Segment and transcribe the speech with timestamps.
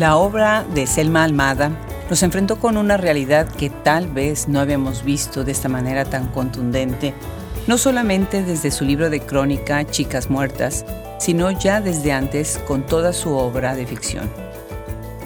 [0.00, 1.72] La obra de Selma Almada
[2.08, 6.28] nos enfrentó con una realidad que tal vez no habíamos visto de esta manera tan
[6.28, 7.12] contundente,
[7.66, 10.86] no solamente desde su libro de crónica Chicas Muertas,
[11.18, 14.30] sino ya desde antes con toda su obra de ficción.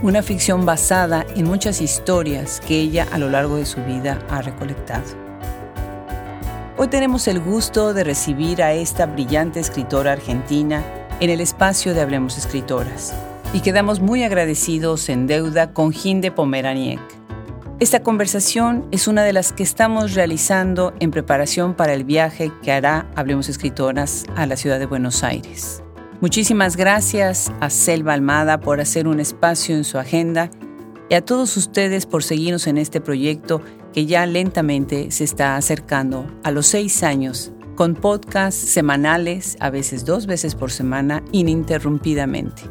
[0.03, 4.43] Una ficción basada en muchas historias que ella a lo largo de su vida ha
[4.43, 5.05] recolectado.
[6.77, 10.83] Hoy tenemos el gusto de recibir a esta brillante escritora argentina
[11.21, 13.15] en el espacio de Hablemos Escritoras
[13.55, 17.01] y quedamos muy agradecidos en deuda con Ginde Pomeraniec.
[17.79, 22.73] Esta conversación es una de las que estamos realizando en preparación para el viaje que
[22.73, 25.85] hará Hablemos Escritoras a la ciudad de Buenos Aires.
[26.21, 30.51] Muchísimas gracias a Selva Almada por hacer un espacio en su agenda
[31.09, 33.63] y a todos ustedes por seguirnos en este proyecto
[33.93, 40.05] que ya lentamente se está acercando a los seis años con podcasts semanales, a veces
[40.05, 42.63] dos veces por semana, ininterrumpidamente.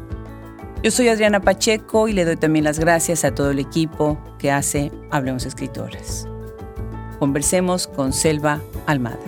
[0.84, 4.50] Yo soy Adriana Pacheco y le doy también las gracias a todo el equipo que
[4.50, 6.28] hace Hablemos Escritores.
[7.18, 9.18] Conversemos con Selva Almada.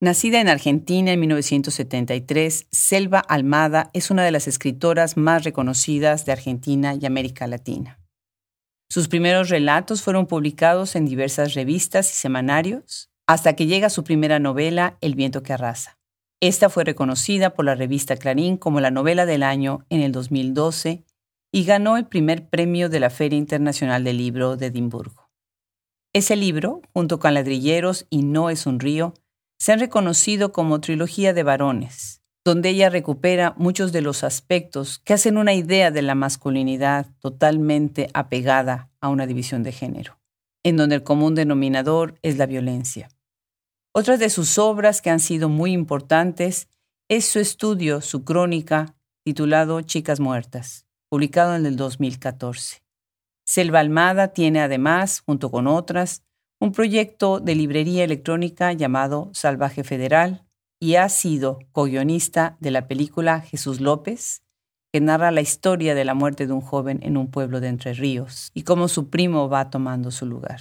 [0.00, 6.32] Nacida en Argentina en 1973, Selva Almada es una de las escritoras más reconocidas de
[6.32, 8.00] Argentina y América Latina.
[8.88, 14.38] Sus primeros relatos fueron publicados en diversas revistas y semanarios, hasta que llega su primera
[14.38, 15.99] novela, El viento que arrasa.
[16.42, 21.04] Esta fue reconocida por la revista Clarín como la novela del año en el 2012
[21.52, 25.28] y ganó el primer premio de la Feria Internacional del Libro de Edimburgo.
[26.14, 29.12] Ese libro, junto con Ladrilleros y No es un río,
[29.58, 35.12] se han reconocido como trilogía de varones, donde ella recupera muchos de los aspectos que
[35.12, 40.18] hacen una idea de la masculinidad totalmente apegada a una división de género,
[40.64, 43.10] en donde el común denominador es la violencia.
[43.92, 46.68] Otra de sus obras que han sido muy importantes
[47.08, 52.84] es su estudio, su crónica, titulado Chicas Muertas, publicado en el 2014.
[53.44, 56.22] Selva Almada tiene además, junto con otras,
[56.60, 60.46] un proyecto de librería electrónica llamado Salvaje Federal
[60.78, 64.44] y ha sido co-guionista de la película Jesús López,
[64.92, 67.92] que narra la historia de la muerte de un joven en un pueblo de Entre
[67.94, 70.60] Ríos y cómo su primo va tomando su lugar.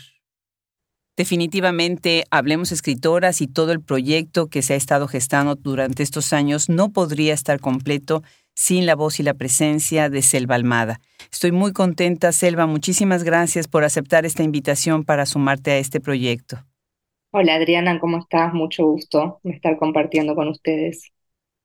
[1.19, 6.69] Definitivamente, Hablemos Escritoras y todo el proyecto que se ha estado gestando durante estos años
[6.69, 8.23] no podría estar completo
[8.55, 11.01] sin la voz y la presencia de Selva Almada.
[11.29, 12.67] Estoy muy contenta, Selva.
[12.67, 16.63] Muchísimas gracias por aceptar esta invitación para sumarte a este proyecto.
[17.31, 18.53] Hola Adriana, ¿cómo estás?
[18.53, 21.11] Mucho gusto estar compartiendo con ustedes.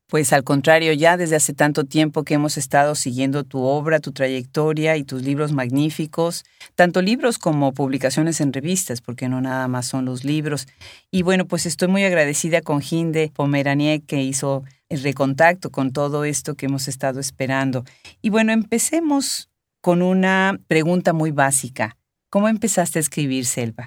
[0.06, 4.12] Pues al contrario, ya desde hace tanto tiempo que hemos estado siguiendo tu obra, tu
[4.12, 6.44] trayectoria y tus libros magníficos,
[6.74, 10.68] tanto libros como publicaciones en revistas, porque no nada más son los libros.
[11.10, 16.24] Y bueno, pues estoy muy agradecida con Ginde Pomeraniec que hizo el recontacto con todo
[16.24, 17.84] esto que hemos estado esperando.
[18.20, 19.48] Y bueno, empecemos
[19.80, 21.96] con una pregunta muy básica.
[22.28, 23.86] ¿Cómo empezaste a escribir, Selva?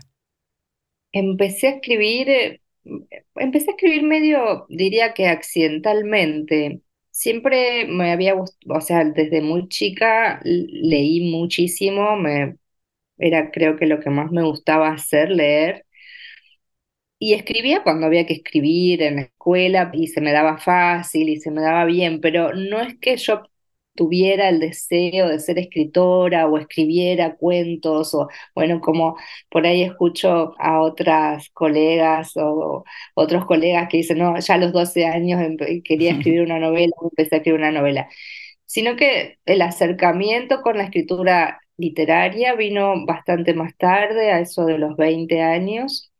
[1.11, 2.61] Empecé a escribir eh,
[3.35, 6.81] empecé a escribir medio, diría que accidentalmente.
[7.11, 12.57] Siempre me había gustado, o sea, desde muy chica leí muchísimo, me,
[13.17, 15.85] era creo que lo que más me gustaba hacer, leer.
[17.19, 21.39] Y escribía cuando había que escribir en la escuela y se me daba fácil y
[21.39, 23.43] se me daba bien, pero no es que yo
[23.97, 29.17] tuviera el deseo de ser escritora o escribiera cuentos o bueno, como
[29.49, 34.73] por ahí escucho a otras colegas o otros colegas que dicen, no, ya a los
[34.73, 35.41] 12 años
[35.83, 38.07] quería escribir una novela, empecé a escribir una novela,
[38.65, 44.77] sino que el acercamiento con la escritura literaria vino bastante más tarde, a eso de
[44.77, 46.11] los 20 años.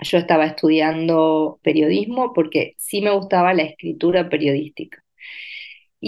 [0.00, 5.02] Yo estaba estudiando periodismo porque sí me gustaba la escritura periodística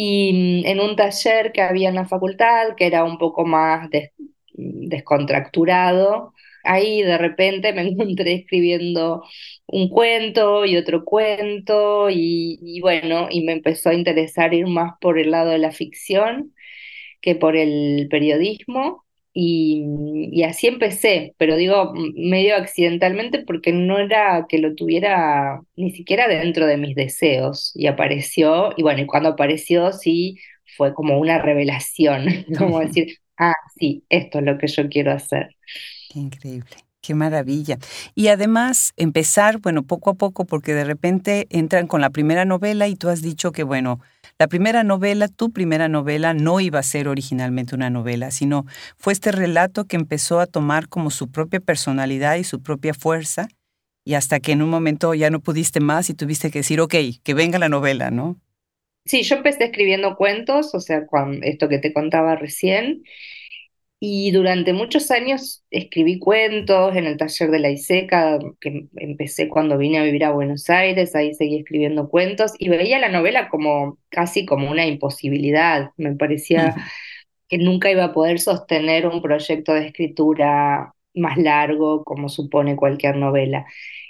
[0.01, 3.89] y mm, en un taller que había en la facultad, que era un poco más
[4.55, 6.35] descontracturado,
[6.65, 9.25] ahí de repente me encontré escribiendo
[9.67, 14.93] un cuento y otro cuento y, y, bueno, y me empezó a interesar ir más
[15.01, 16.55] por el lado de la ficción
[17.23, 19.05] que por el periodismo.
[19.41, 26.27] Y, así empecé, pero digo medio accidentalmente porque no era que lo tuviera ni siquiera
[26.27, 30.39] dentro de mis deseos y apareció, y bueno, y cuando apareció sí
[30.77, 32.27] fue como una revelación,
[32.59, 35.55] como decir, ah, sí, esto es lo que yo quiero hacer.
[36.13, 36.77] Qué increíble.
[37.01, 37.79] Qué maravilla.
[38.17, 42.89] Y además empezar, bueno, poco a poco, porque de repente entran con la primera novela
[42.89, 44.01] y tú has dicho que, bueno,
[44.39, 49.13] la primera novela, tu primera novela, no iba a ser originalmente una novela, sino fue
[49.13, 53.49] este relato que empezó a tomar como su propia personalidad y su propia fuerza,
[54.05, 56.95] y hasta que en un momento ya no pudiste más y tuviste que decir, ok,
[57.23, 58.41] que venga la novela, ¿no?
[59.05, 63.03] Sí, yo empecé escribiendo cuentos, o sea, con esto que te contaba recién,
[64.01, 69.77] y durante muchos años escribí cuentos en el taller de la ISECA, que empecé cuando
[69.77, 73.99] vine a vivir a Buenos Aires, ahí seguí escribiendo cuentos y veía la novela como
[74.09, 75.91] casi como una imposibilidad.
[75.97, 76.77] Me parecía
[77.49, 83.17] que nunca iba a poder sostener un proyecto de escritura más largo como supone cualquier
[83.17, 83.67] novela.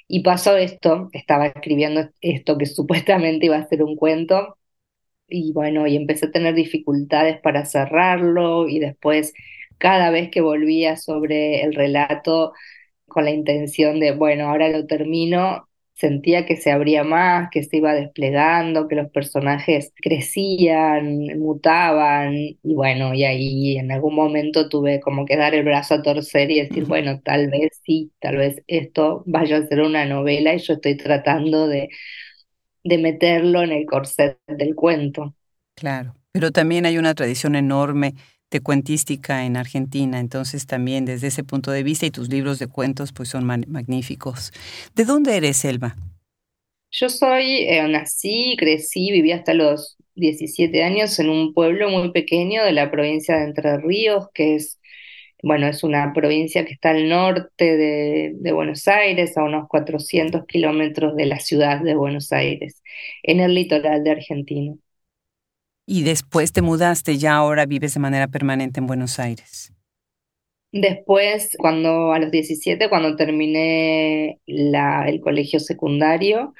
[0.08, 4.58] Y pasó esto, estaba escribiendo esto que supuestamente iba a ser un cuento
[5.28, 9.34] y bueno, y empecé a tener dificultades para cerrarlo y después
[9.78, 12.52] cada vez que volvía sobre el relato
[13.06, 17.78] con la intención de, bueno, ahora lo termino, sentía que se abría más, que se
[17.78, 25.00] iba desplegando, que los personajes crecían, mutaban, y bueno, y ahí en algún momento tuve
[25.00, 28.62] como que dar el brazo a torcer y decir, bueno, tal vez sí, tal vez
[28.68, 31.88] esto vaya a ser una novela y yo estoy tratando de,
[32.84, 35.34] de meterlo en el corset del cuento.
[35.74, 38.14] Claro, pero también hay una tradición enorme
[38.50, 42.66] de cuentística en Argentina, entonces también desde ese punto de vista y tus libros de
[42.66, 44.52] cuentos pues son magníficos.
[44.94, 45.96] ¿De dónde eres, Elba?
[46.90, 52.64] Yo soy, eh, nací, crecí, viví hasta los 17 años en un pueblo muy pequeño
[52.64, 54.80] de la provincia de Entre Ríos, que es,
[55.42, 61.14] bueno, es una provincia que está al norte de, Buenos Aires, a unos 400 kilómetros
[61.16, 62.82] de la ciudad de Buenos Aires,
[63.22, 64.74] en el litoral de Argentina.
[65.90, 69.72] Y después te mudaste, ya ahora vives de manera permanente en Buenos Aires.
[70.70, 76.52] Después, cuando a los 17, cuando terminé la, el colegio secundario,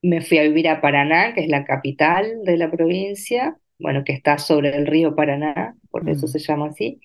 [0.00, 4.14] me fui a vivir a Paraná, que es la capital de la provincia, bueno, que
[4.14, 6.28] está sobre el río Paraná, por eso mm.
[6.30, 7.00] se llama así.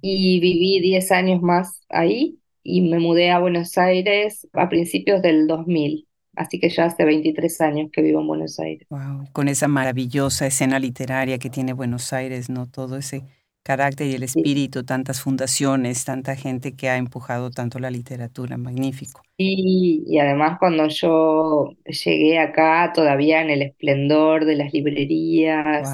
[0.00, 5.46] Y viví 10 años más ahí y me mudé a Buenos Aires a principios del
[5.46, 6.08] 2000.
[6.34, 8.86] Así que ya hace 23 años que vivo en Buenos Aires.
[8.90, 12.66] Wow, con esa maravillosa escena literaria que tiene Buenos Aires, ¿no?
[12.66, 13.22] Todo ese
[13.62, 19.22] carácter y el espíritu, tantas fundaciones, tanta gente que ha empujado tanto la literatura, magnífico.
[19.38, 25.88] Sí, y además cuando yo llegué acá, todavía en el esplendor de las librerías,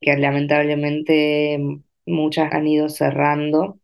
[0.00, 1.60] que lamentablemente
[2.06, 3.78] muchas han ido cerrando.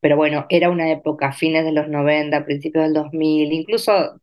[0.00, 4.20] Pero bueno, era una época, fines de los 90, principios del 2000, incluso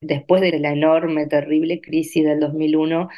[0.00, 3.08] después de la enorme, terrible crisis del 2001,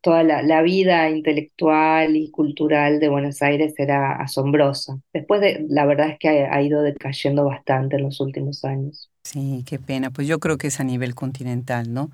[0.00, 4.98] toda la, vida intelectual y cultural de Buenos Aires era asombrosa.
[5.12, 9.10] Después de, la verdad es que ha, ha, ido decayendo bastante en los últimos años.
[9.22, 10.10] Sí, qué pena.
[10.10, 12.10] Pues yo creo que es a nivel continental, ¿no?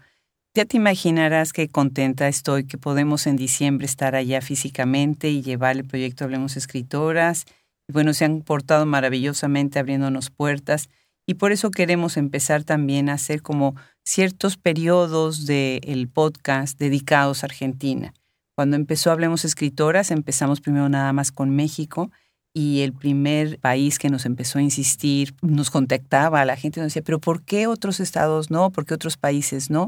[0.55, 5.77] Ya te imaginarás qué contenta estoy que podemos en diciembre estar allá físicamente y llevar
[5.77, 7.47] el proyecto Hablemos Escritoras.
[7.91, 10.91] Bueno, se han portado maravillosamente abriéndonos puertas
[11.27, 13.77] y por eso queremos empezar también a hacer como
[14.09, 18.15] ciertos periodos del podcast dedicados a Argentina.
[18.55, 22.11] Cuando empezó Hablemos Escritoras, empezamos primero nada más con México
[22.55, 27.03] y el primer país que nos empezó a insistir, nos contactaba, la gente nos decía,
[27.03, 28.71] pero ¿por qué otros estados no?
[28.71, 29.85] ¿Por qué otros países no?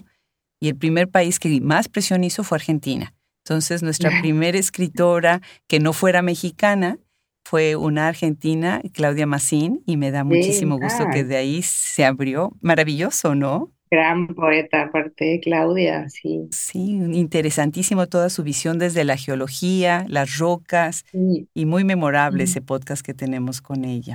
[0.61, 3.14] Y el primer país que más presión hizo fue Argentina.
[3.47, 6.99] Entonces, nuestra primera escritora que no fuera mexicana
[7.42, 12.52] fue una argentina, Claudia Massín, y me da muchísimo gusto que de ahí se abrió.
[12.61, 13.73] Maravilloso, ¿no?
[13.90, 16.47] Gran poeta, aparte de Claudia, sí.
[16.52, 23.04] Sí, interesantísimo toda su visión desde la geología, las rocas, y muy memorable ese podcast
[23.04, 24.14] que tenemos con ella.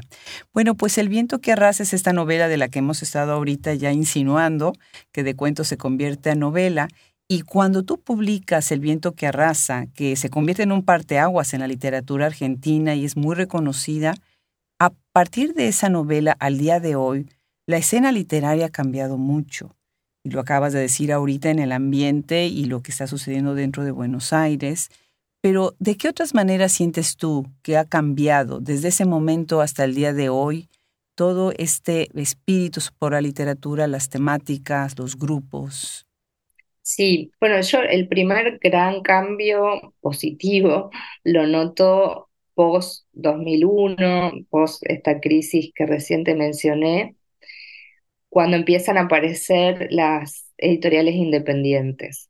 [0.53, 3.74] Bueno, pues El viento que arrasa es esta novela de la que hemos estado ahorita
[3.74, 4.72] ya insinuando,
[5.12, 6.88] que de cuento se convierte a novela,
[7.27, 11.60] y cuando tú publicas El viento que arrasa, que se convierte en un parteaguas en
[11.60, 14.15] la literatura argentina y es muy reconocida,
[14.79, 17.27] a partir de esa novela al día de hoy,
[17.67, 19.75] la escena literaria ha cambiado mucho.
[20.24, 23.84] Y lo acabas de decir ahorita en el ambiente y lo que está sucediendo dentro
[23.84, 24.89] de Buenos Aires.
[25.41, 29.93] Pero, ¿de qué otras maneras sientes tú que ha cambiado desde ese momento hasta el
[29.93, 30.69] día de hoy
[31.15, 36.07] todo este espíritu por la literatura, las temáticas, los grupos?
[36.81, 40.91] Sí, bueno, yo el primer gran cambio positivo
[41.24, 47.15] lo noto post 2001, post esta crisis que recién mencioné,
[48.36, 52.30] cuando empiezan a aparecer las editoriales independientes.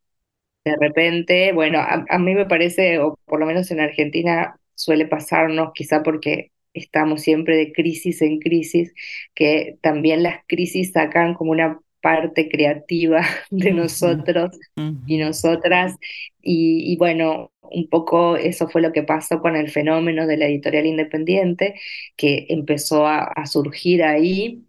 [0.63, 5.71] De repente, bueno, a, mí me parece, o por lo menos en Argentina suele pasarnos,
[5.73, 8.93] quizá porque estamos siempre de crisis en crisis,
[9.33, 14.59] que también las crisis sacan como una parte creativa de nosotros
[15.07, 15.95] y nosotras.
[16.39, 20.45] Y, y, bueno, un poco eso fue lo que pasó con el fenómeno de la
[20.45, 21.73] editorial independiente,
[22.15, 24.65] que empezó a, a surgir ahí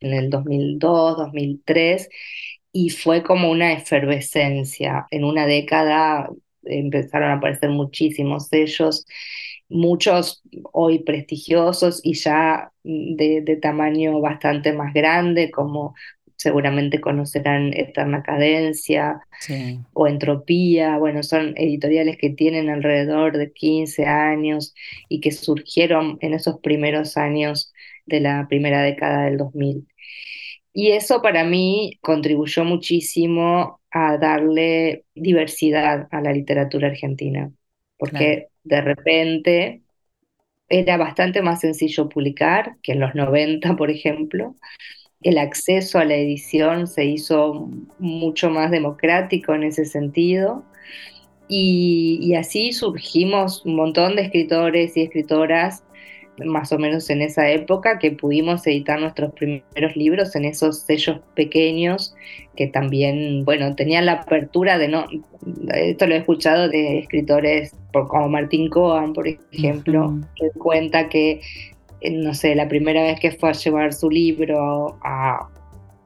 [0.00, 2.08] en el 2002, 2003,
[2.72, 5.06] y fue como una efervescencia.
[5.10, 6.28] En una década
[6.64, 9.06] empezaron a aparecer muchísimos sellos,
[9.68, 15.94] muchos hoy prestigiosos y ya de, tamaño bastante más grande, como
[16.36, 19.20] seguramente conocerán Eterna Cadencia
[19.94, 24.74] o Entropía, bueno, son editoriales que tienen alrededor de 15 años
[25.08, 27.72] y que surgieron en esos primeros años
[28.06, 29.86] de la primera década del 2000.
[30.72, 37.50] Y eso para mí contribuyó muchísimo a darle diversidad a la literatura argentina,
[37.98, 39.82] porque de repente
[40.68, 44.56] era bastante más sencillo publicar que en los 90, por ejemplo.
[45.22, 50.64] El acceso a la edición se hizo mucho más democrático en ese sentido.
[51.48, 55.84] Y, y así surgimos un montón de escritores y escritoras
[56.44, 61.20] más o menos en esa época que pudimos editar nuestros primeros libros en esos sellos
[61.34, 62.14] pequeños
[62.56, 65.06] que también, bueno, tenían la apertura de no,
[65.74, 71.40] esto lo he escuchado de escritores como Martín Cohen, por ejemplo, que cuenta que,
[72.00, 75.48] eh, no sé, la primera vez que fue a llevar su libro a,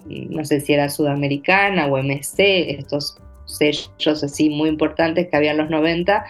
[0.07, 5.59] no sé si era Sudamericana o MC, estos sellos así muy importantes que había en
[5.59, 6.25] los 90,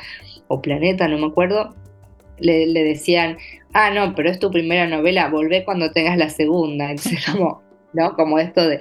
[0.48, 1.74] o Planeta, no me acuerdo,
[2.38, 3.36] le, le decían,
[3.74, 6.88] ah, no, pero es tu primera novela, volvé cuando tengas la segunda.
[7.32, 7.62] Como,
[7.92, 8.14] ¿no?
[8.14, 8.80] Como esto de,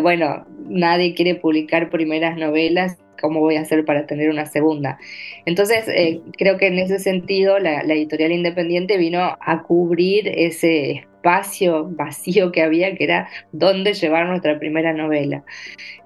[0.00, 4.98] bueno, nadie quiere publicar primeras novelas, ¿cómo voy a hacer para tener una segunda?
[5.46, 11.88] Entonces, eh, creo que en ese sentido la, editorial independiente vino a cubrir ese espacio
[11.88, 15.44] vacío que había, que era dónde llevar nuestra primera novela.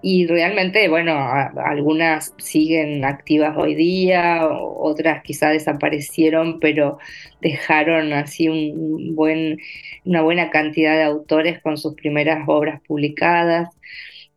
[0.02, 1.16] Y realmente, bueno,
[1.64, 6.98] algunas siguen activas hoy día, otras quizá desaparecieron, pero
[7.40, 13.70] dejaron así una buena cantidad de autores con sus primeras obras publicadas.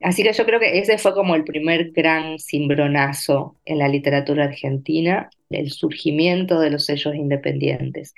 [0.02, 4.46] Así que yo creo que ese fue como el primer gran cimbronazo en la literatura
[4.46, 8.14] argentina, el surgimiento de los sellos independientes.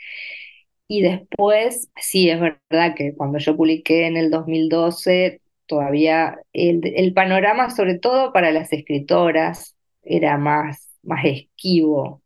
[0.88, 7.70] Y después, sí, es verdad que cuando yo publiqué en el 2012, todavía el, panorama,
[7.70, 12.22] sobre todo para las escritoras, era más, más esquivo.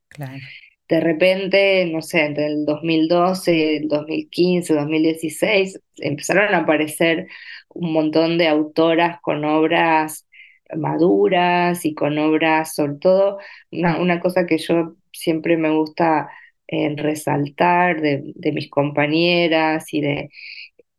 [0.90, 7.28] De repente, no sé, entre el 2012, el 2015, 2016, empezaron a aparecer
[7.76, 10.26] un montón de autoras con obras
[10.76, 13.38] maduras y con obras, sobre todo,
[13.72, 16.30] una, cosa que yo siempre me gusta
[16.68, 20.30] eh, resaltar de, mis compañeras y de...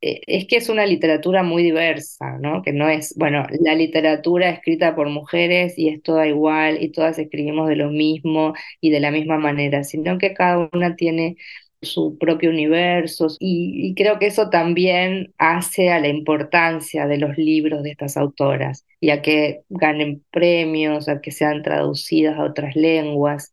[0.03, 2.63] Eh, es que es una literatura muy diversa, ¿no?
[2.63, 7.19] Que no es, bueno, la literatura escrita por mujeres y es toda igual y todas
[7.19, 11.37] escribimos de lo mismo y de la misma manera, sino que cada una tiene
[11.83, 17.83] su propio universo y, creo que eso también hace a la importancia de los libros
[17.83, 23.53] de estas autoras y a que ganen premios, a que sean traducidas a otras lenguas.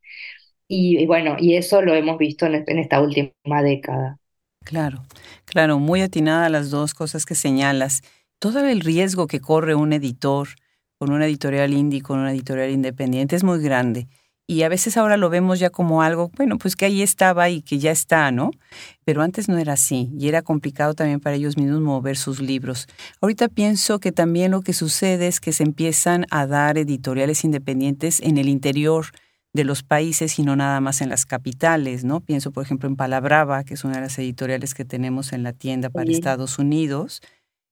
[0.67, 4.17] Y, bueno, y eso lo hemos visto en, en esta última década.
[4.63, 5.03] Claro,
[5.45, 8.01] claro, muy atinada las dos cosas que señalas.
[8.39, 10.47] Todo el riesgo que corre un editor
[10.97, 14.07] con una editorial indie, con una editorial independiente es muy grande.
[14.45, 17.61] Y a veces ahora lo vemos ya como algo, bueno, pues que ahí estaba y
[17.61, 18.51] que ya está, ¿no?
[19.05, 22.87] Pero antes no era así y era complicado también para ellos mismos mover sus libros.
[23.21, 28.19] Ahorita pienso que también lo que sucede es que se empiezan a dar editoriales independientes
[28.19, 29.05] en el interior
[29.53, 32.19] de los países y no nada más en las capitales, ¿no?
[32.19, 35.53] Pienso, por ejemplo, en Palabrava, que es una de las editoriales que tenemos en la
[35.53, 37.21] tienda para Estados Unidos,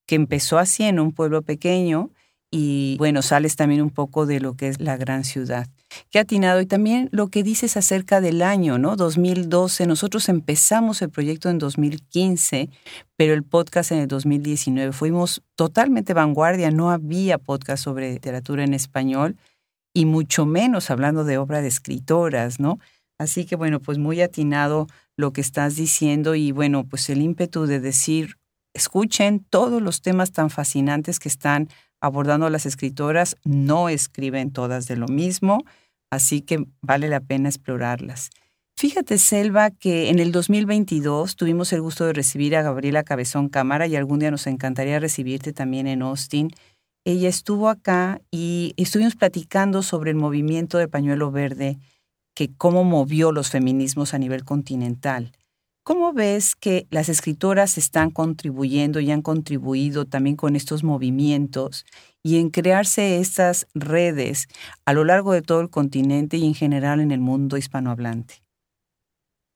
[0.05, 2.11] que empezó así en un pueblo pequeño
[2.51, 5.67] y, bueno, sales también un poco de lo que es la gran ciudad.
[6.09, 6.61] Qué atinado.
[6.61, 8.95] Y también lo que dices acerca del año, ¿no?
[8.95, 9.87] 2012.
[9.87, 12.69] Nosotros empezamos el proyecto en 2015,
[13.15, 14.91] pero el podcast en el 2019.
[14.93, 16.71] Fuimos totalmente vanguardia.
[16.71, 19.37] No había podcast sobre literatura en español
[19.93, 22.79] y mucho menos hablando de obra de escritoras, ¿no?
[23.17, 27.65] Así que bueno, pues muy atinado lo que estás diciendo y bueno, pues el ímpetu
[27.65, 28.37] de decir,
[28.73, 31.69] escuchen todos los temas tan fascinantes que están
[31.99, 35.63] abordando las escritoras, no escriben todas de lo mismo,
[36.11, 38.29] así que vale la pena explorarlas.
[38.77, 43.87] Fíjate, Selva, que en el 2022 tuvimos el gusto de recibir a Gabriela Cabezón Cámara
[43.87, 46.51] y algún día nos encantaría recibirte también en Austin
[47.03, 51.79] ella estuvo acá y estuvimos platicando sobre el movimiento del pañuelo verde,
[52.35, 55.31] que cómo movió los feminismos a nivel continental.
[55.83, 61.85] ¿Cómo ves que las escritoras están contribuyendo y han contribuido también con estos movimientos
[62.23, 64.47] y en crearse estas redes
[64.85, 68.43] a lo largo de todo el continente y en general en el mundo hispanohablante?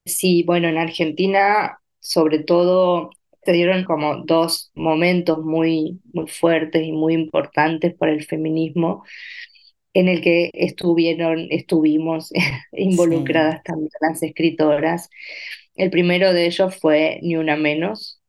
[0.05, 3.09] Sí, bueno, en Argentina, sobre todo
[3.43, 9.03] se dieron como dos momentos muy, muy fuertes y muy importantes para el feminismo
[9.93, 12.31] en el que estuvieron, estuvimos
[12.73, 15.09] involucradas también las escritoras.
[15.75, 18.21] El primero de ellos fue Ni Una Menos,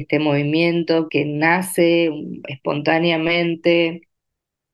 [0.00, 2.10] este movimiento que nace
[2.48, 4.02] espontáneamente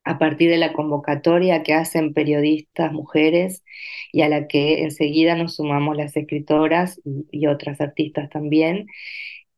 [0.04, 3.64] a partir de la convocatoria que hacen periodistas mujeres
[4.12, 8.86] y a la que enseguida nos sumamos las escritoras y, otras artistas también,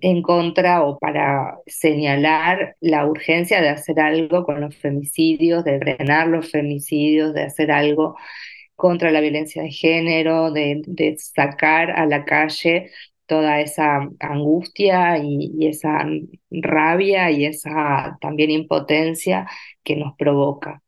[0.00, 6.28] en contra o para señalar la urgencia de hacer algo con los femicidios, de frenar
[6.28, 8.16] los femicidios, de hacer algo
[8.76, 12.90] contra la violencia de género, de, de sacar a la calle
[13.26, 16.06] toda esa angustia y, esa
[16.50, 19.48] rabia y esa también impotencia
[19.82, 20.82] que nos provoca.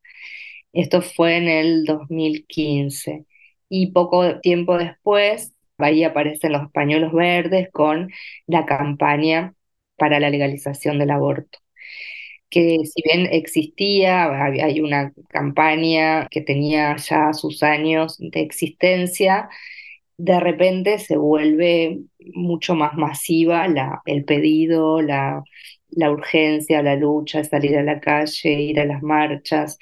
[0.72, 3.26] Esto fue en el 2015
[3.68, 8.10] y poco tiempo después ahí aparecen los pañuelos verdes con
[8.46, 9.54] la campaña
[9.96, 11.58] para la legalización del aborto
[12.50, 19.48] que si bien existía, hay una campaña que tenía ya sus años de existencia,
[20.18, 22.00] de repente se vuelve
[22.34, 25.42] mucho más masiva la, el pedido, la,
[25.90, 29.78] la urgencia, la lucha, salir a la calle, ir a las marchas.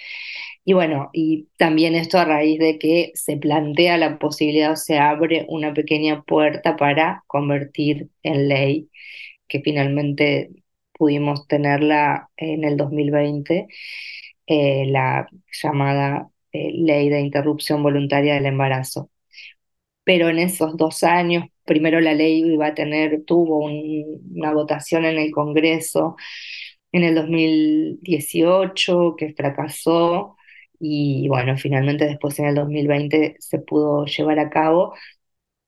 [0.64, 4.98] Y bueno, y también esto a raíz de que se plantea la posibilidad o se
[4.98, 8.90] abre una pequeña puerta para convertir en ley,
[9.48, 10.50] que finalmente
[10.94, 13.68] pudimos tenerla en el 2020,
[14.46, 15.28] eh, la
[15.62, 19.10] llamada eh, ley de interrupción voluntaria del embarazo
[20.04, 25.18] pero en esos dos años, primero la ley iba a tener, tuvo una votación en
[25.18, 26.16] el Congreso
[26.92, 30.36] en el 2018 que fracasó
[30.80, 34.94] y bueno, finalmente después en el 2020 se pudo llevar a cabo,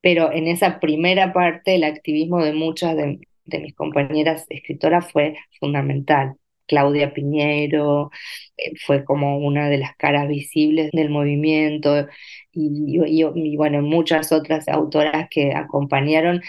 [0.01, 3.20] pero en esa primera parte el activismo de muchas de
[3.61, 6.37] mis compañeras escritoras fue fundamental.
[6.66, 8.11] Claudia Piñero,
[8.57, 12.07] eh, fue como una de las caras visibles del movimiento
[12.52, 16.42] y, y, bueno, muchas otras autoras que acompañaron.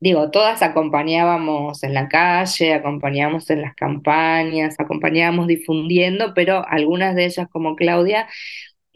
[0.00, 7.26] Digo, todas acompañábamos en la calle, acompañábamos en las campañas, acompañábamos difundiendo, pero algunas de
[7.26, 8.26] ellas, como Claudia,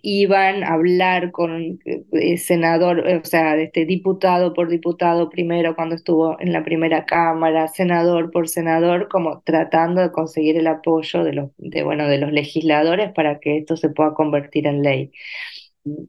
[0.07, 5.95] iban a hablar con eh, senador, eh, o sea, este diputado por diputado primero cuando
[5.95, 11.33] estuvo en la primera cámara, senador por senador, como tratando de conseguir el apoyo de
[11.33, 15.11] los, de, bueno, de los legisladores para que esto se pueda convertir en ley.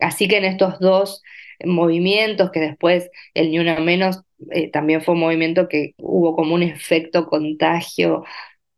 [0.01, 1.23] Así que en estos dos
[1.65, 6.55] movimientos, que después el Ni Una Menos eh, también fue un movimiento que hubo como
[6.55, 8.23] un efecto contagio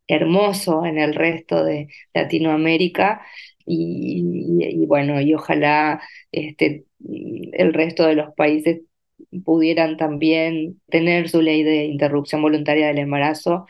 [0.08, 3.22] hermoso en el resto de Latinoamérica,
[3.68, 6.00] y, bueno, y ojalá
[6.32, 6.86] este,
[7.52, 8.82] el resto de los países
[9.44, 13.66] pudieran también tener su ley de interrupción voluntaria del embarazo,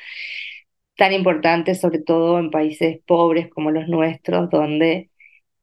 [0.97, 5.11] tan importante sobre todo en países pobres como los nuestros, donde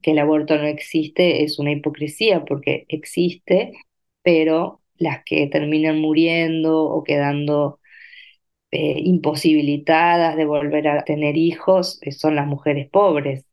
[0.01, 3.73] que el aborto no existe es una hipocresía, porque existe,
[4.23, 7.79] pero las que terminan muriendo o quedando
[8.75, 13.45] eh, imposibilitadas de volver a tener hijos eh, son las mujeres pobres.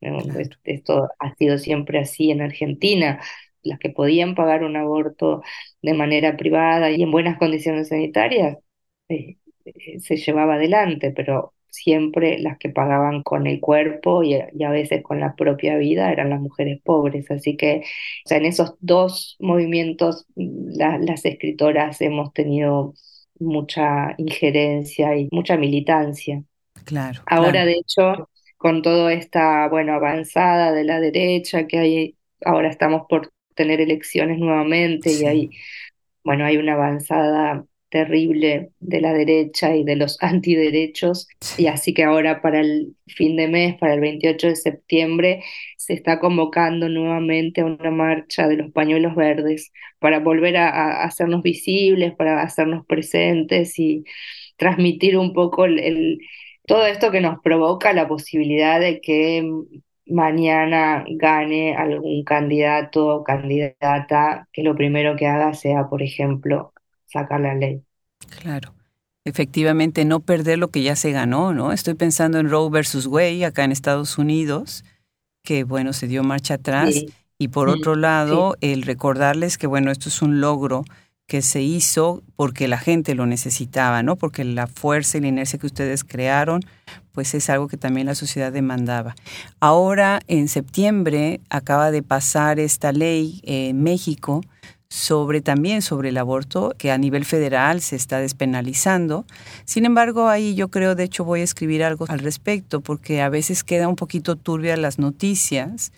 [0.65, 3.21] Esto ha sido siempre así en Argentina.
[3.63, 5.43] Las que podían pagar un aborto
[5.83, 8.59] de manera privada y en buenas condiciones sanitarias
[9.09, 9.37] eh,
[10.01, 15.21] se llevaba adelante, pero siempre las que pagaban con el cuerpo y, a veces con
[15.21, 17.31] la propia vida eran las mujeres pobres.
[17.31, 17.83] Así que
[18.25, 22.95] o sea, en esos dos movimientos mm, las escritoras hemos tenido
[23.43, 26.43] mucha injerencia y mucha militancia.
[26.85, 27.23] Claro.
[27.27, 33.03] Ahora, de hecho, con toda esta, bueno, avanzada de la derecha que hay, ahora estamos
[33.09, 35.51] por tener elecciones nuevamente y hay,
[36.25, 41.29] bueno, hay una avanzada terrible de la derecha y de los antiderechos.
[41.59, 45.45] Y así que ahora para el fin de mes, para el 28 de septiembre,
[45.77, 51.43] se está convocando nuevamente a una marcha de los pañuelos verdes para volver a, hacernos
[51.43, 54.05] visibles, para hacernos presentes y
[54.57, 56.19] transmitir un poco el,
[56.67, 59.45] todo esto que nos provoca la posibilidad de que
[60.07, 66.72] mañana gane algún candidato o candidata que lo primero que haga sea, por ejemplo,
[67.13, 67.83] sacar la ley.
[68.41, 68.75] Claro.
[69.25, 71.73] Efectivamente, no perder lo que ya se ganó, ¿no?
[71.73, 74.85] Estoy pensando en Roe versus Wade acá en Estados Unidos,
[75.45, 77.05] que bueno, se dio marcha atrás.
[77.39, 80.85] Y por otro lado, el recordarles que bueno, esto es un logro
[81.27, 84.17] que se hizo porque la gente lo necesitaba, ¿no?
[84.17, 86.61] Porque la fuerza y la inercia que ustedes crearon,
[87.13, 89.15] pues es algo que también la sociedad demandaba.
[89.61, 94.43] Ahora, en septiembre, acaba de pasar esta ley en México
[94.93, 99.25] sobre también sobre el aborto, que a nivel federal se está despenalizando.
[99.65, 103.31] Sin embargo, ahí yo creo, de hecho, voy a escribir algo al respecto, porque a
[103.31, 105.93] veces queda un poquito turbia las noticias,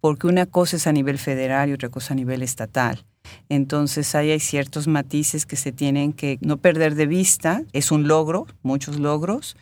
[0.00, 3.04] porque una cosa es a nivel federal y otra cosa a nivel estatal.
[3.48, 7.62] Entonces ahí hay ciertos matices que se tienen que no perder de vista.
[7.72, 9.56] Es un logro, muchos logros,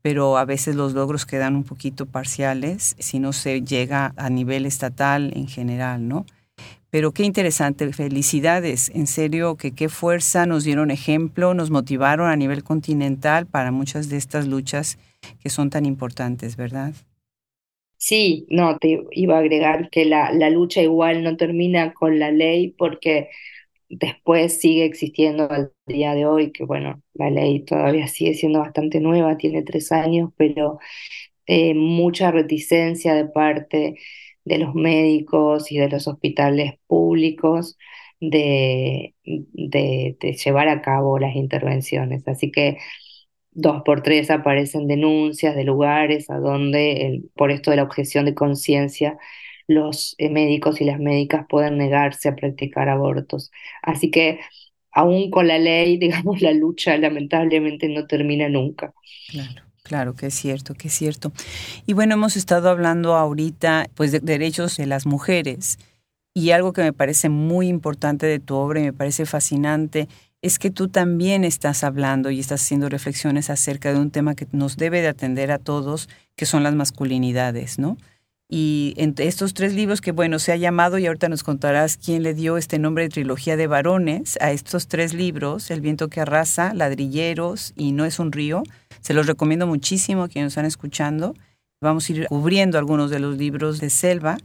[0.00, 4.64] pero a veces los logros quedan un poquito parciales si no se llega a nivel
[4.64, 6.24] estatal en general, ¿no?
[6.90, 12.36] Pero qué interesante, felicidades, en serio, que qué fuerza, nos dieron ejemplo, nos motivaron a
[12.36, 14.98] nivel continental para muchas de estas luchas
[15.40, 16.94] que son tan importantes, ¿verdad?
[17.96, 22.30] Sí, no, te iba a agregar que la, la lucha igual no termina con la
[22.30, 23.28] ley porque
[23.88, 29.00] después sigue existiendo al día de hoy, que bueno, la ley todavía sigue siendo bastante
[29.00, 30.78] nueva, tiene tres años, pero
[31.46, 33.96] eh, mucha reticencia de parte
[34.44, 37.76] de los médicos y de los hospitales públicos
[38.20, 42.26] de, de, llevar a cabo las intervenciones.
[42.28, 42.78] Así que
[43.52, 48.34] dos por tres aparecen denuncias de lugares a donde, por esto de la objeción de
[48.34, 49.18] conciencia,
[49.66, 53.50] los eh, médicos y las médicas pueden negarse a practicar abortos.
[53.82, 54.40] Así que
[54.92, 58.94] aún con la ley, digamos, la lucha lamentablemente no termina nunca.
[59.30, 59.69] Claro.
[59.90, 61.32] Claro que es cierto, que es cierto.
[61.84, 65.80] Y bueno, hemos estado hablando ahorita pues de derechos de las mujeres
[66.32, 70.06] y algo que me parece muy importante de tu obra y me parece fascinante
[70.42, 74.46] es que tú también estás hablando y estás haciendo reflexiones acerca de un tema que
[74.52, 77.96] nos debe de atender a todos, que son las masculinidades, ¿no?
[78.48, 82.22] Y entre estos tres libros que, bueno, se ha llamado, y ahorita nos contarás quién
[82.22, 86.20] le dio este nombre de trilogía de varones a estos tres libros, El viento que
[86.20, 88.62] arrasa, Ladrilleros y No es un río,
[89.00, 91.34] se los recomiendo muchísimo a quienes están escuchando.
[91.80, 94.38] Vamos a ir cubriendo algunos de los libros de Selva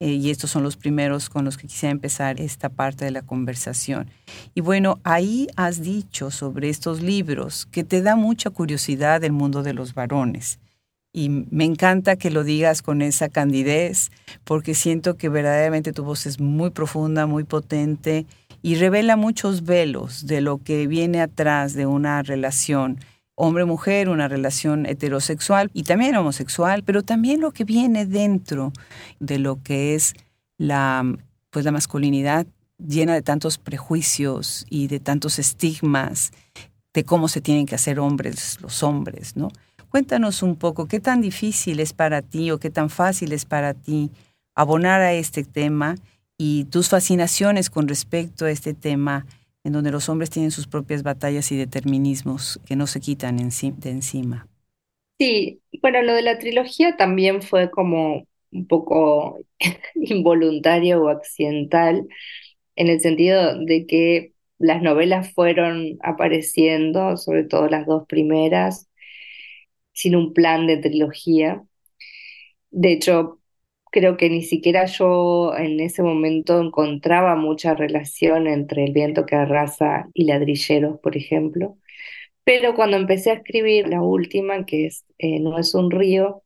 [0.00, 3.22] eh, y estos son los primeros con los que quisiera empezar esta parte de la
[3.22, 4.10] conversación.
[4.52, 9.62] Y bueno, ahí has dicho sobre estos libros que te da mucha curiosidad el mundo
[9.62, 10.58] de los varones.
[11.14, 14.10] Y me encanta que lo digas con esa candidez,
[14.44, 18.26] porque siento que verdaderamente tu voz es muy profunda, muy potente
[18.62, 22.98] y revela muchos velos de lo que viene atrás de una relación
[23.44, 28.72] hombre-mujer, una relación heterosexual y también homosexual, pero también lo que viene dentro
[29.18, 30.14] de lo que es
[30.58, 31.04] la,
[31.50, 32.46] pues la masculinidad
[32.78, 36.30] llena de tantos prejuicios y de tantos estigmas
[36.94, 39.48] de cómo se tienen que hacer hombres los hombres, ¿no?
[39.88, 43.74] Cuéntanos un poco qué tan difícil es para ti o qué tan fácil es para
[43.74, 44.12] ti
[44.54, 45.96] abonar a este tema
[46.38, 49.26] y tus fascinaciones con respecto a este tema
[49.64, 53.90] en donde los hombres tienen sus propias batallas y determinismos que no se quitan de
[53.90, 54.48] encima.
[55.18, 59.38] Sí, bueno, lo de la trilogía también fue como un poco
[59.94, 62.06] involuntario o accidental,
[62.76, 68.88] en el sentido de que las novelas fueron apareciendo, sobre todo las dos primeras,
[69.94, 71.64] sin un plan de trilogía.
[72.70, 73.40] De hecho,
[73.92, 79.36] creo que ni siquiera yo en ese momento encontraba mucha relación entre El viento que
[79.36, 81.76] arrasa y Ladrilleros, por ejemplo.
[82.44, 86.42] Pero cuando empecé a escribir la última, que es eh, No es un río,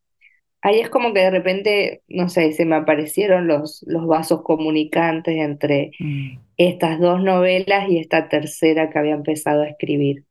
[0.61, 5.37] ahí es como que de repente, no sé, se me aparecieron los, los vasos comunicantes
[5.37, 6.39] entre mm.
[6.59, 10.25] estas dos novelas y esta tercera que había empezado a escribir.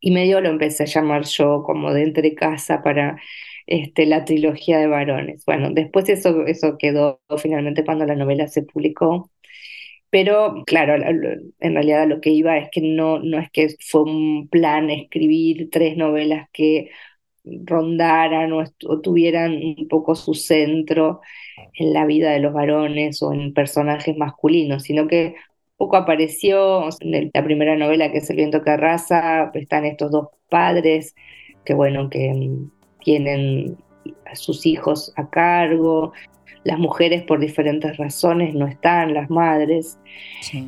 [0.00, 3.18] Y medio lo empecé a llamar yo como de entre casa para
[3.66, 5.44] este, la trilogía de varones.
[5.46, 9.30] Bueno, después eso, eso quedó finalmente cuando la novela se publicó.
[10.10, 14.48] Pero claro, en realidad lo que iba es que no, no es que fue un
[14.48, 16.90] plan escribir tres novelas que
[17.44, 18.64] rondaran o,
[19.02, 21.20] tuvieran un poco su centro
[21.74, 25.36] en la vida de los varones o en personajes masculinos, sino que
[25.76, 30.28] poco apareció en la primera novela que es El viento que arrasa, están estos dos
[30.48, 31.14] padres
[31.64, 32.32] que bueno, que
[33.06, 33.76] tienen
[34.28, 36.12] a sus hijos a cargo,
[36.64, 39.96] las mujeres por diferentes razones no están, las madres,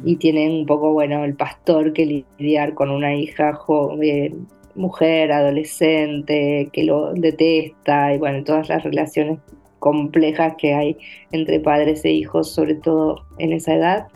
[0.05, 4.46] y tienen un poco, bueno, el pastor que lidiar con una hija joven,
[4.77, 9.40] mujer, adolescente, que lo detesta, y bueno, todas las relaciones
[9.81, 10.96] complejas que hay
[11.33, 14.07] entre padres e hijos, sobre todo en esa edad.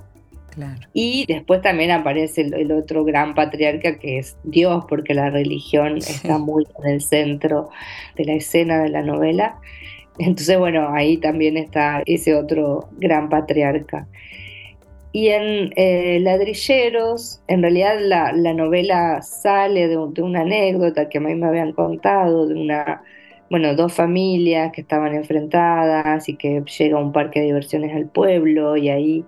[0.93, 6.39] Y después también aparece el, otro gran patriarca que es Dios, porque la religión está
[6.39, 7.71] muy en el centro
[8.17, 9.59] de la escena de la novela.
[10.19, 14.07] Entonces, bueno, ahí también está ese otro gran patriarca.
[15.13, 21.21] Y en eh, Ladrilleros, en realidad la, novela sale de, de, una anécdota que a
[21.21, 23.03] mí me habían contado, de una,
[23.51, 28.79] bueno, dos familias que estaban enfrentadas y que llega un parque de diversiones al pueblo
[28.79, 29.27] y ahí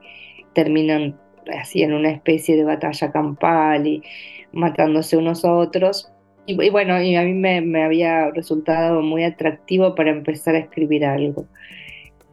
[0.54, 1.18] terminan
[1.58, 4.02] así en una especie de batalla campal y
[4.52, 6.10] matándose unos a otros.
[6.46, 11.04] Y, bueno, y a mí me, me, había resultado muy atractivo para empezar a escribir
[11.04, 11.46] algo.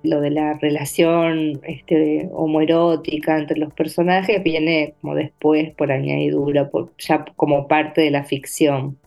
[0.04, 7.24] Lo de la relación este, homoerótica entre los personajes viene como después, por añadidura, ya
[7.36, 8.98] como parte de la ficción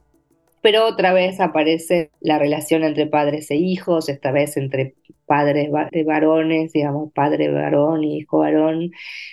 [0.65, 4.95] pero otra vez aparece la relación entre padres e hijos, esta vez entre
[5.27, 8.91] padres de varones, digamos, padre varón y hijo varón,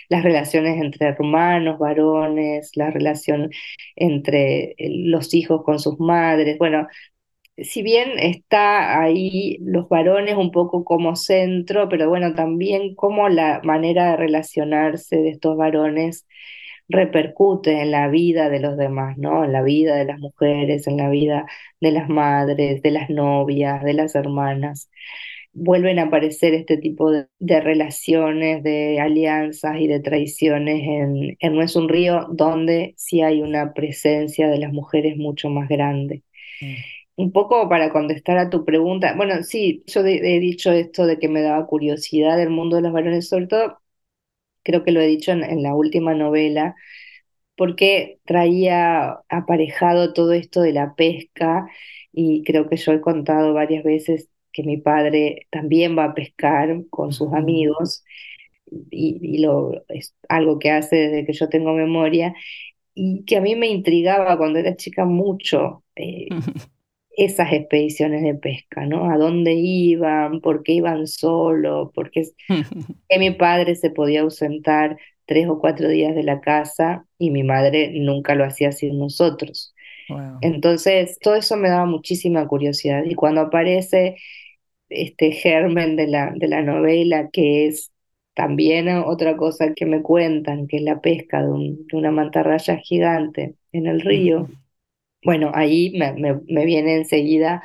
[0.09, 3.49] las relaciones entre hermanos varones, la relación
[3.95, 6.87] entre eh, los hijos con sus madres, bueno,
[7.57, 13.61] si bien está ahí los varones un poco como centro, pero bueno, también como la
[13.63, 16.27] manera de relacionarse de estos varones
[16.91, 19.43] repercute en la vida de los demás, ¿no?
[19.45, 21.45] En la vida de las mujeres, en la vida
[21.79, 24.89] de las madres, de las novias, de las hermanas.
[25.53, 27.27] Vuelven a aparecer este tipo de,
[27.61, 33.41] relaciones, de alianzas y de traiciones en, en No es un río, donde sí hay
[33.41, 36.23] una presencia de las mujeres mucho más grande.
[36.61, 36.75] Mm.
[37.17, 41.27] Un poco para contestar a tu pregunta, bueno, sí, yo he dicho esto de que
[41.27, 43.80] me daba curiosidad del mundo de los varones, sobre todo
[44.63, 46.75] creo que lo he dicho en, la última novela,
[47.55, 51.67] porque traía aparejado todo esto de la pesca
[52.11, 56.83] y creo que yo he contado varias veces que mi padre también va a pescar
[56.89, 58.03] con sus amigos
[58.89, 62.33] y, lo, es algo que hace desde que yo tengo memoria
[62.93, 65.83] y que a mí me intrigaba cuando era chica mucho.
[65.95, 66.27] Eh,
[67.25, 69.11] esas expediciones de pesca, ¿no?
[69.11, 70.41] ¿A dónde iban?
[70.41, 71.91] ¿Por qué iban solo?
[71.93, 72.23] ¿Por qué
[73.09, 77.43] que mi padre se podía ausentar tres o cuatro días de la casa y mi
[77.43, 79.73] madre nunca lo hacía sin nosotros?
[80.41, 83.03] Entonces, todo eso me daba muchísima curiosidad.
[83.05, 84.17] Y cuando aparece
[84.89, 87.91] este germen de la, de la novela, que es
[88.35, 91.49] también otra cosa que me cuentan, que es la pesca de,
[91.87, 94.51] de una mantarraya gigante en el río,
[95.23, 97.61] bueno, ahí me, viene enseguida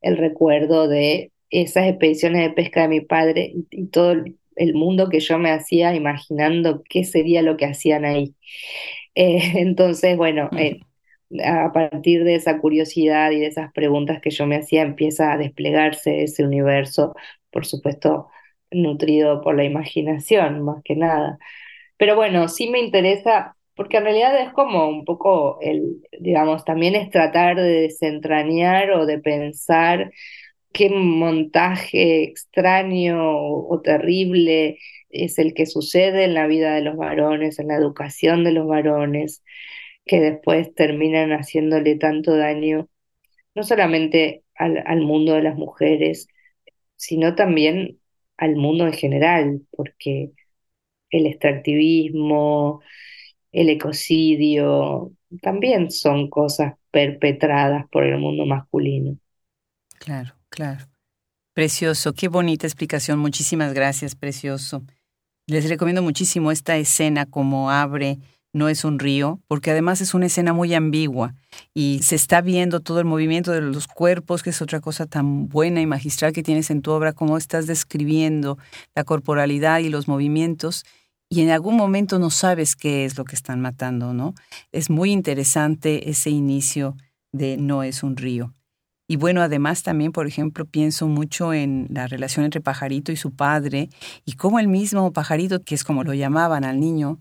[0.00, 4.16] el recuerdo de esas expediciones de pesca de mi padre y, todo
[4.56, 8.34] el mundo que yo me hacía imaginando qué sería lo que hacían ahí.
[9.18, 10.80] Eh, entonces, bueno, eh,
[11.42, 15.38] a partir de esa curiosidad y de esas preguntas que yo me hacía, empieza a
[15.38, 17.14] desplegarse ese universo,
[17.50, 18.28] por supuesto,
[18.70, 21.38] nutrido por la imaginación, más que nada.
[21.96, 26.94] Pero bueno, sí me interesa porque en realidad es como un poco el, digamos, también
[26.96, 30.12] es tratar de desentrañar o de pensar
[30.72, 34.78] qué montaje extraño o, terrible
[35.10, 38.66] es el que sucede en la vida de los varones, en la educación de los
[38.66, 39.42] varones,
[40.06, 42.88] que después terminan haciéndole tanto daño,
[43.54, 46.28] no solamente al, al mundo de las mujeres,
[46.96, 48.00] sino también
[48.36, 50.32] al mundo en general, porque
[51.10, 52.82] el extractivismo,
[53.56, 59.16] el ecocidio, también son cosas perpetradas por el mundo masculino.
[59.98, 60.84] Claro, claro.
[61.54, 63.18] Precioso, qué bonita explicación.
[63.18, 64.82] Muchísimas gracias, precioso.
[65.46, 68.18] Les recomiendo muchísimo esta escena como abre
[68.52, 71.34] No es un río, porque además es una escena muy ambigua
[71.72, 75.48] y se está viendo todo el movimiento de los cuerpos, que es otra cosa tan
[75.48, 78.58] buena y magistral que tienes en tu obra, cómo estás describiendo
[78.94, 80.84] la corporalidad y los movimientos
[81.28, 84.34] y en algún momento no sabes qué es lo que están matando, ¿no?
[84.72, 86.96] Es muy interesante ese inicio
[87.32, 88.54] de No es un río.
[89.08, 93.34] Y bueno, además también, por ejemplo, pienso mucho en la relación entre Pajarito y su
[93.34, 93.88] padre
[94.24, 97.20] y cómo el mismo Pajarito, que es como lo llamaban al niño,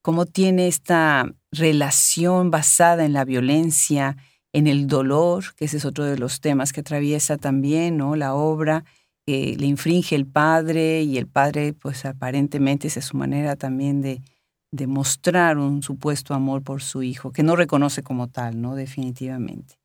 [0.00, 4.16] cómo tiene esta relación basada en la violencia,
[4.52, 8.14] en el dolor, que ese es otro de los temas que atraviesa también, ¿no?
[8.14, 8.84] La obra,
[9.26, 14.22] que le infringe el padre y el padre pues aparentemente es su manera también de,
[14.70, 18.74] de mostrar un supuesto amor por su hijo, que no reconoce como tal, ¿no?
[18.74, 19.76] Definitivamente.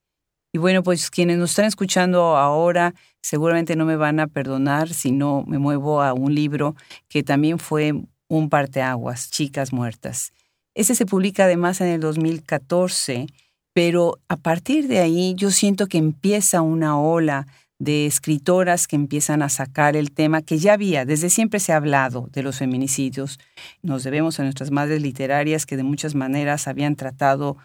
[0.51, 5.11] Y bueno, pues quienes nos están escuchando ahora seguramente no me van a perdonar si
[5.11, 6.75] no me muevo a un libro
[7.07, 7.93] que también fue
[8.27, 10.33] un parteaguas, Chicas Muertas.
[10.73, 13.27] Ese se publica además en el 2014,
[13.73, 17.45] pero a partir de ahí yo siento que empieza una ola
[17.79, 21.77] de escritoras que empiezan a sacar el tema que ya había, desde siempre se ha
[21.77, 23.39] hablado de los feminicidios.
[23.81, 27.57] Nos debemos a nuestras madres literarias que de muchas maneras habían tratado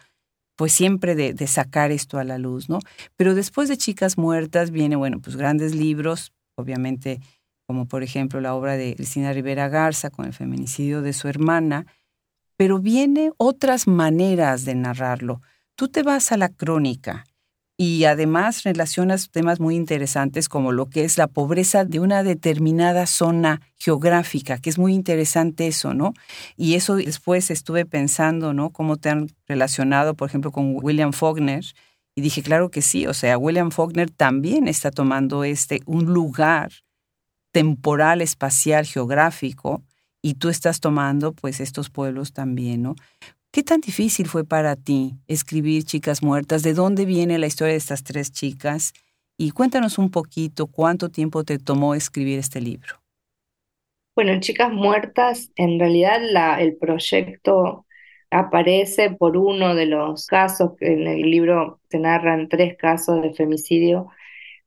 [0.55, 2.79] pues siempre de, sacar esto a la luz, ¿no?
[3.17, 7.19] Pero después de Chicas Muertas viene, bueno, pues grandes libros, obviamente
[7.67, 11.87] como por ejemplo la obra de Cristina Rivera Garza con el feminicidio de su hermana,
[12.55, 15.41] pero viene otras maneras de narrarlo.
[15.75, 17.25] Tú te vas a la crónica
[17.77, 23.05] y además relacionas temas muy interesantes como lo que es la pobreza de una determinada
[23.05, 26.13] zona geográfica, que es muy interesante eso, ¿no?
[26.55, 28.69] Y eso después estuve pensando, ¿no?
[28.69, 31.65] Cómo te han relacionado, por ejemplo, con William Faulkner.
[32.15, 36.71] Y dije, claro que sí, o sea, William Faulkner también está tomando este, un lugar
[37.51, 39.83] temporal, espacial, geográfico,
[40.21, 42.95] y tú estás tomando pues estos pueblos también, ¿no?
[43.55, 46.61] ¿Qué tan difícil fue para ti escribir Chicas Muertas?
[46.61, 48.91] ¿De dónde viene la historia de estas tres chicas?
[49.37, 53.01] Y cuéntanos un poquito cuánto tiempo te tomó escribir este libro.
[54.13, 56.19] Bueno, Chicas Muertas, en realidad
[56.59, 57.85] el proyecto
[58.29, 64.09] aparece por uno de los casos, en el libro se narran tres casos de femicidio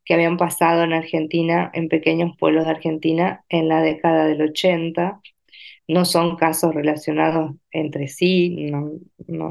[0.06, 5.20] que habían pasado en Argentina, en pequeños pueblos de Argentina, en la década del 80
[5.88, 8.92] no son casos relacionados entre sí, no,
[9.26, 9.50] no,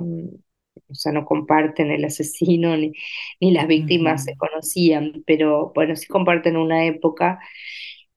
[0.90, 2.94] o sea, no comparten el asesino ni,
[3.42, 7.40] ni las víctimas se conocían, pero bueno, sí comparten una época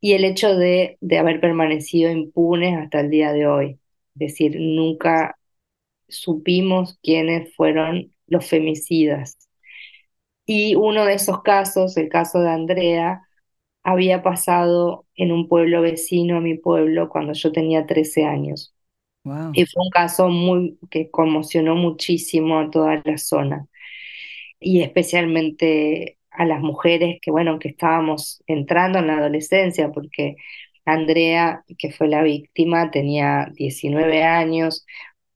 [0.01, 3.71] y el hecho de, de haber permanecido impunes hasta el día de hoy.
[4.15, 5.39] Es decir, nunca
[6.09, 9.39] supimos quiénes fueron los femicidas.
[10.47, 13.23] Y uno de esos casos, el caso de Andrea,
[13.83, 18.75] había pasado en un pueblo vecino a mi pueblo cuando yo tenía 13 años.
[19.53, 23.66] Y fue un caso muy que conmocionó muchísimo a toda la zona
[24.61, 30.37] y especialmente a las mujeres que bueno, que estábamos entrando en la adolescencia porque
[30.85, 34.87] Andrea, que fue la víctima, tenía 19 años,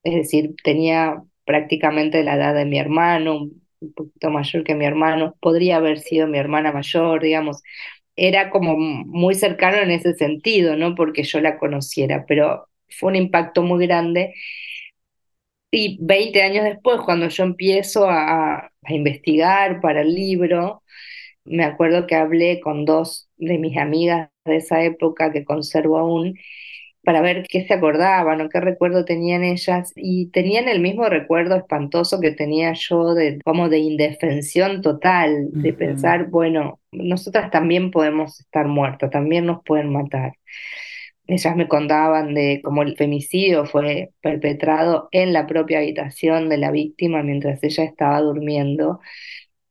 [0.02, 3.42] es decir, tenía prácticamente la edad de mi hermano,
[3.80, 7.62] un poquito mayor que mi hermano, podría haber sido mi hermana mayor, digamos,
[8.16, 13.16] era como muy cercano en ese sentido, no porque yo la conociera, pero fue un
[13.16, 14.34] impacto muy grande.
[15.70, 20.82] Y 20 años después, cuando yo empiezo a, a investigar para el libro,
[21.44, 26.36] me acuerdo que hablé con dos de mis amigas de esa época que conservo aún,
[27.04, 29.92] para ver qué se acordaban o qué recuerdo tenían ellas.
[29.96, 35.72] Y tenían el mismo recuerdo espantoso que tenía yo de como de indefensión total, de
[35.72, 40.32] pensar, bueno, nosotras también podemos estar muertas, también nos pueden matar.
[41.26, 46.70] Ellas me contaban de cómo el femicidio fue perpetrado en la propia habitación de la
[46.70, 49.00] víctima mientras ella estaba durmiendo.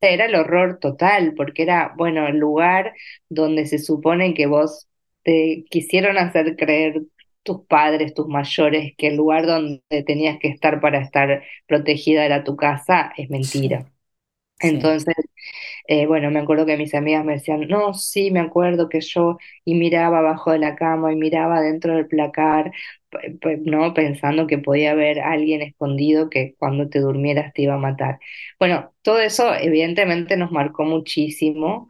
[0.02, 2.94] Era el horror total, porque era, bueno, el lugar
[3.30, 4.90] donde se supone que vos
[5.24, 7.04] te quisieron hacer creer
[7.44, 12.44] tus padres, tus mayores, que el lugar donde tenías que estar para estar protegida era
[12.44, 13.92] tu casa, es mentira.
[14.60, 15.16] Entonces,
[15.88, 19.38] eh, bueno, me acuerdo que mis amigas me decían, no, sí, me acuerdo que yo,
[19.66, 22.72] y miraba abajo de la cama y miraba dentro del placar,
[23.66, 23.94] ¿no?
[23.94, 28.20] Pensando que podía haber alguien escondido que cuando te durmieras te iba a matar.
[28.60, 31.90] Bueno, todo eso evidentemente nos marcó muchísimo,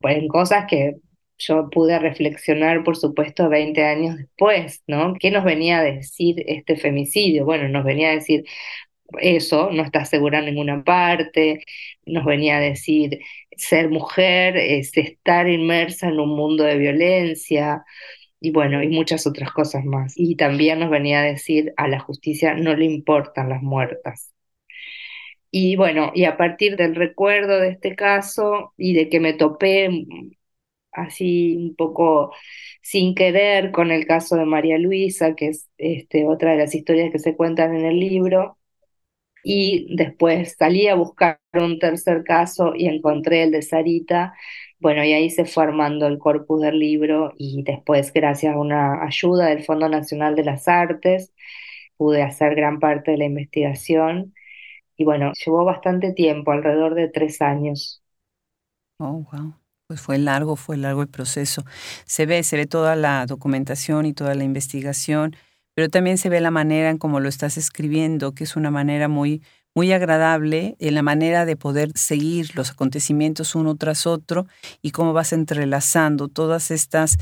[0.00, 0.96] pues en cosas que
[1.40, 5.14] yo pude reflexionar, por supuesto, 20 años después, ¿no?
[5.18, 7.44] ¿Qué nos venía a decir este femicidio?
[7.44, 8.44] Bueno, nos venía a decir
[9.20, 11.64] eso, no está segura en ninguna parte,
[12.06, 13.20] nos venía a decir
[13.56, 17.84] ser mujer es estar inmersa en un mundo de violencia
[18.40, 20.14] y bueno, y muchas otras cosas más.
[20.16, 24.32] Y también nos venía a decir a la justicia no le importan las muertas.
[25.50, 29.90] Y bueno, y a partir del recuerdo de este caso y de que me topé
[30.92, 32.32] así un poco
[32.82, 37.12] sin querer con el caso de María Luisa, que es este, otra de las historias
[37.12, 38.58] que se cuentan en el libro.
[39.42, 44.34] Y después salí a buscar un tercer caso y encontré el de Sarita.
[44.78, 49.02] Bueno, y ahí se fue armando el corpus del libro y después, gracias a una
[49.04, 51.32] ayuda del Fondo Nacional de las Artes,
[51.96, 54.34] pude hacer gran parte de la investigación.
[54.96, 58.02] Y bueno, llevó bastante tiempo, alrededor de tres años.
[59.00, 59.59] Oh, wow.
[59.90, 61.64] Pues fue largo, fue largo el proceso.
[62.06, 65.34] Se ve, se ve toda la documentación y toda la investigación,
[65.74, 69.08] pero también se ve la manera en cómo lo estás escribiendo, que es una manera
[69.08, 69.42] muy,
[69.74, 74.46] muy agradable, en la manera de poder seguir los acontecimientos uno tras otro
[74.80, 77.16] y cómo vas entrelazando todas estas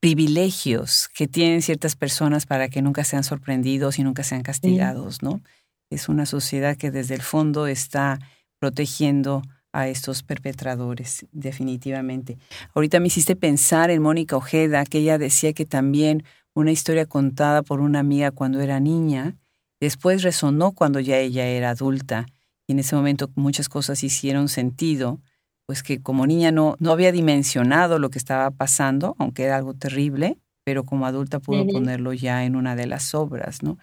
[0.00, 5.40] privilegios que tienen ciertas personas para que nunca sean sorprendidos y nunca sean castigados, ¿no?
[5.88, 8.18] Es una sociedad que desde el fondo está
[8.58, 9.42] protegiendo
[9.72, 12.38] a estos perpetradores, definitivamente.
[12.74, 17.62] Ahorita me hiciste pensar en Mónica Ojeda, que ella decía que también una historia contada
[17.62, 19.36] por una amiga cuando era niña,
[19.80, 22.26] después resonó cuando ya ella era adulta,
[22.66, 25.20] y en ese momento muchas cosas hicieron sentido,
[25.66, 29.74] pues que como niña no, no había dimensionado lo que estaba pasando, aunque era algo
[29.74, 33.78] terrible, pero como adulta pudo ponerlo ya en una de las obras, ¿no?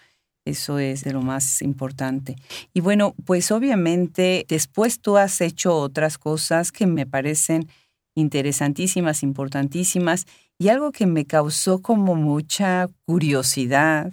[0.50, 2.36] Eso es de lo más importante.
[2.74, 7.70] Y bueno, pues obviamente después tú has hecho otras cosas que me parecen
[8.16, 10.26] interesantísimas, importantísimas.
[10.58, 14.12] Y algo que me causó como mucha curiosidad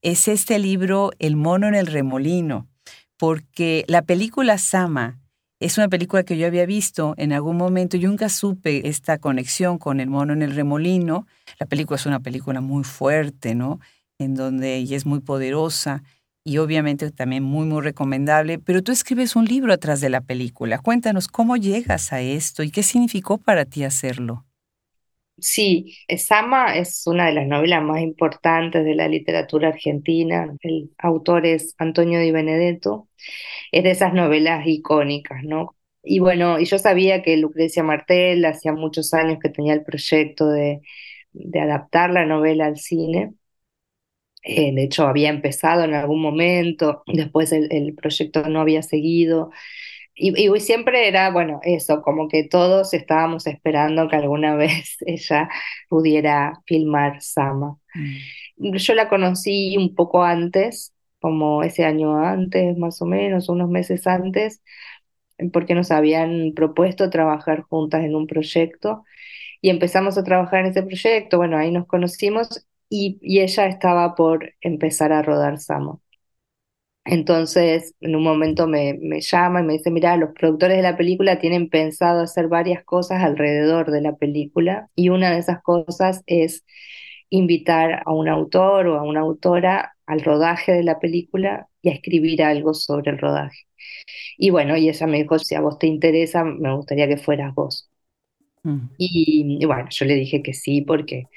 [0.00, 2.66] es este libro El mono en el remolino,
[3.18, 5.20] porque la película Sama
[5.60, 7.96] es una película que yo había visto en algún momento.
[7.96, 11.26] Yo nunca supe esta conexión con el mono en el remolino.
[11.60, 13.80] La película es una película muy fuerte, ¿no?
[14.24, 16.02] En donde ella es muy poderosa
[16.44, 18.58] y obviamente también muy, muy recomendable.
[18.58, 20.78] Pero tú escribes un libro atrás de la película.
[20.78, 24.44] Cuéntanos cómo llegas a esto y qué significó para ti hacerlo.
[25.38, 30.54] Sí, Sama es una de las novelas más importantes de la literatura argentina.
[30.62, 33.08] El autor es Antonio Di Benedetto.
[33.72, 35.76] Es de esas novelas icónicas, ¿no?
[36.02, 40.48] Y bueno, y yo sabía que Lucrecia Martel hacía muchos años que tenía el proyecto
[40.48, 40.82] de,
[41.32, 43.34] de adaptar la novela al cine.
[44.44, 49.50] Eh, de hecho, había empezado en algún momento, después el, el proyecto no había seguido.
[50.16, 55.48] Y, siempre era, bueno, eso, como que todos estábamos esperando que alguna vez ella
[55.88, 57.78] pudiera filmar Sama.
[57.94, 58.76] Mm.
[58.76, 64.06] Yo la conocí un poco antes, como ese año antes, más o menos, unos meses
[64.06, 64.62] antes,
[65.52, 69.04] porque nos habían propuesto trabajar juntas en un proyecto
[69.60, 74.14] y empezamos a trabajar en ese proyecto, bueno, ahí nos conocimos y, y ella estaba
[74.14, 75.98] por empezar a rodar Sama.
[77.06, 80.96] Entonces, en un momento me, me, llama y me dice, mira, los productores de la
[80.96, 86.22] película tienen pensado hacer varias cosas alrededor de la película y una de esas cosas
[86.26, 86.64] es
[87.28, 91.92] invitar a un autor o a una autora al rodaje de la película y a
[91.92, 93.66] escribir algo sobre el rodaje.
[94.38, 97.54] Y bueno, y ella me dijo, si a vos te interesa, me gustaría que fueras
[97.54, 97.90] vos.
[98.62, 98.88] Mm.
[98.96, 101.28] y bueno, yo le dije que sí porque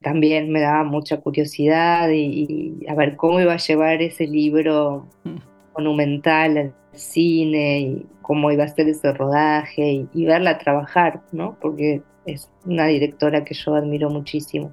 [0.00, 5.06] también me daba mucha curiosidad y, a ver cómo iba a llevar ese libro
[5.76, 11.56] monumental al cine y cómo iba a ser ese rodaje y, verla trabajar, ¿no?
[11.60, 14.72] Porque es una directora que yo admiro muchísimo.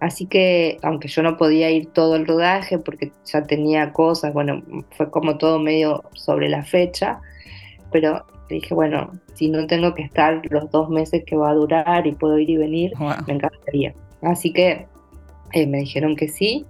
[0.00, 4.62] Así que, aunque yo no podía ir todo el rodaje porque ya tenía cosas, bueno,
[4.90, 7.20] fue como todo medio sobre la fecha,
[7.92, 12.06] pero dije, bueno, si no tengo que estar los dos meses que va a durar
[12.06, 12.92] y puedo ir y venir,
[13.26, 13.94] me encantaría.
[14.22, 14.86] Así que
[15.52, 16.64] eh, me dijeron que sí.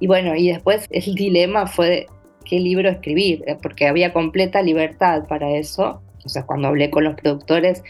[0.00, 2.06] Y bueno, y después el dilema fue
[2.44, 6.00] qué libro escribir, eh, porque había completa libertad para eso.
[6.24, 7.82] O sea, cuando hablé con los productores,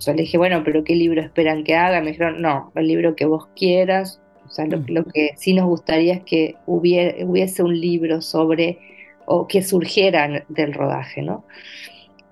[0.00, 2.00] yo le dije, bueno, pero ¿qué libro esperan que haga?
[2.00, 4.20] Me dijeron, no, el libro que vos quieras.
[4.46, 5.10] O sea, lo, mm.
[5.12, 8.78] que sí nos gustaría es que hubiese un libro sobre,
[9.26, 11.44] o que surgiera del rodaje, ¿no?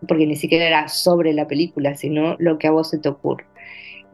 [0.07, 3.45] Porque ni siquiera era sobre la película, sino lo que a vos se te ocurre.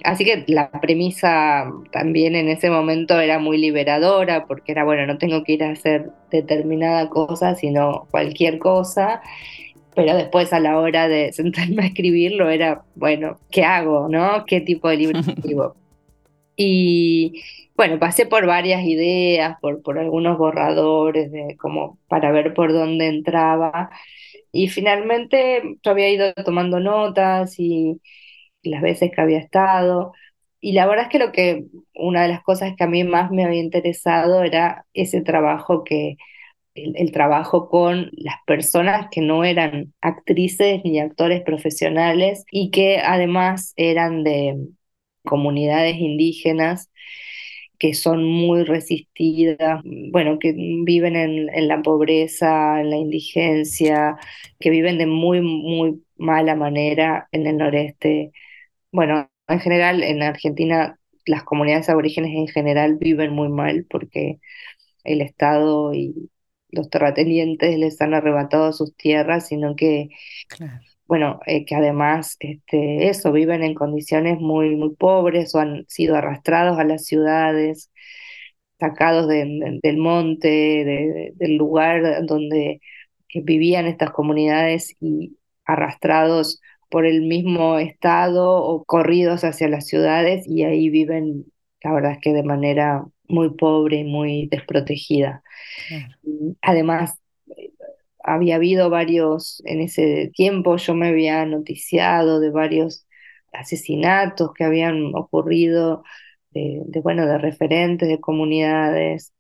[0.05, 5.19] Así que la premisa también en ese momento era muy liberadora, porque era, bueno, no
[5.19, 9.23] tengo que ir a hacer determinada cosa, sino cualquier cosa.
[9.95, 14.09] Pero después a la hora de sentarme a escribirlo era, bueno, ¿qué hago?
[14.09, 14.45] ¿No?
[14.47, 15.77] ¿Qué tipo de libro escribo?
[16.57, 17.43] Y
[17.77, 23.09] bueno, pasé por varias ideas, por, por algunos borradores, de, como para ver por dónde
[23.09, 23.91] entraba.
[24.53, 28.01] Y finalmente yo había ido tomando notas y
[28.63, 30.13] las veces que había estado.
[30.61, 33.31] Y la verdad es que lo que, una de las cosas que a mí más
[33.31, 36.17] me había interesado era ese trabajo que,
[36.75, 43.73] el, trabajo con las personas que no eran actrices ni actores profesionales y que además
[43.77, 44.57] eran de
[45.25, 46.91] comunidades indígenas
[47.79, 49.83] que son muy resistidas,
[50.13, 54.17] bueno, que viven en, en, la pobreza, en la indigencia,
[54.61, 58.33] que viven de muy, muy mala manera en el noreste
[58.93, 64.41] bueno, en general en Argentina las comunidades aborígenes en general viven muy mal porque
[65.05, 66.31] el Estado y
[66.71, 70.11] los terratenientes les han arrebatado sus tierras, sino que,
[71.07, 76.17] bueno, eh, que además este, eso, viven en condiciones muy, muy pobres o han sido
[76.17, 77.91] arrastrados a las ciudades,
[78.81, 82.81] sacados del monte, del lugar donde
[83.35, 86.61] vivían estas comunidades y arrastrados
[86.93, 91.47] por el mismo estado o corridos hacia las ciudades y ahí viven,
[91.83, 95.43] la verdad es que de manera muy pobre y muy desprotegida.
[96.61, 97.19] Además,
[98.23, 103.07] había habido varios, en ese tiempo yo me había noticiado de varios
[103.53, 106.05] asesinatos que habían ocurrido
[106.51, 109.33] de, bueno, de referentes de comunidades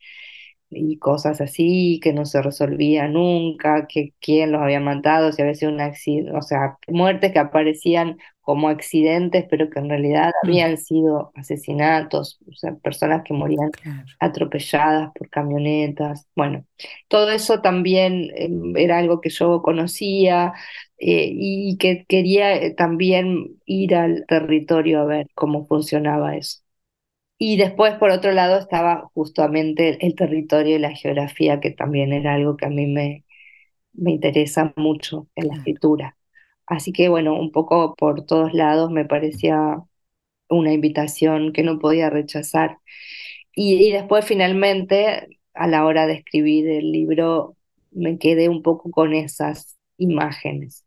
[0.74, 5.54] y cosas así, que no se resolvía nunca, que quién los había matado, si había
[5.54, 10.48] sido un accidente, o sea, muertes que aparecían como accidentes, pero que en realidad Mm,
[10.48, 16.26] habían sido asesinatos, o sea, personas que morían claro, atropelladas por camionetas.
[16.36, 16.64] Bueno,
[17.08, 20.52] todo eso también em, era algo que yo conocía
[20.98, 26.60] eh, y que quería eh, también ir al territorio a ver cómo funcionaba eso.
[27.45, 32.34] Y después, por otro lado, estaba justamente el territorio y la geografía, que también era
[32.34, 33.24] algo que a mí me,
[33.95, 36.16] me interesa mucho en la escritura.
[36.66, 39.82] Así que, bueno, un poco por todos lados me parecía
[40.51, 42.78] una invitación que no podía rechazar.
[43.55, 47.57] Y, y después, finalmente, a la hora de escribir el libro,
[47.93, 50.82] me quedé un poco con esas imágenes.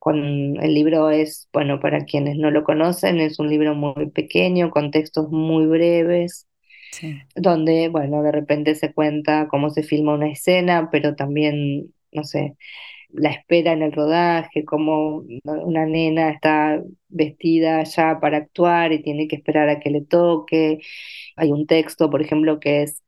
[0.00, 0.18] Con
[0.62, 4.92] el libro es, bueno, para quienes no lo conocen, es un libro muy pequeño, con
[4.92, 6.48] textos muy breves
[6.90, 12.24] Sí, donde, bueno, de repente se cuenta cómo se filma una escena, pero también, no
[12.24, 12.56] sé,
[13.10, 19.28] la espera en el rodaje, cómo una nena está vestida ya para actuar y tiene
[19.28, 20.80] que esperar a que le toque.
[21.36, 23.02] Hay un texto, por ejemplo, que es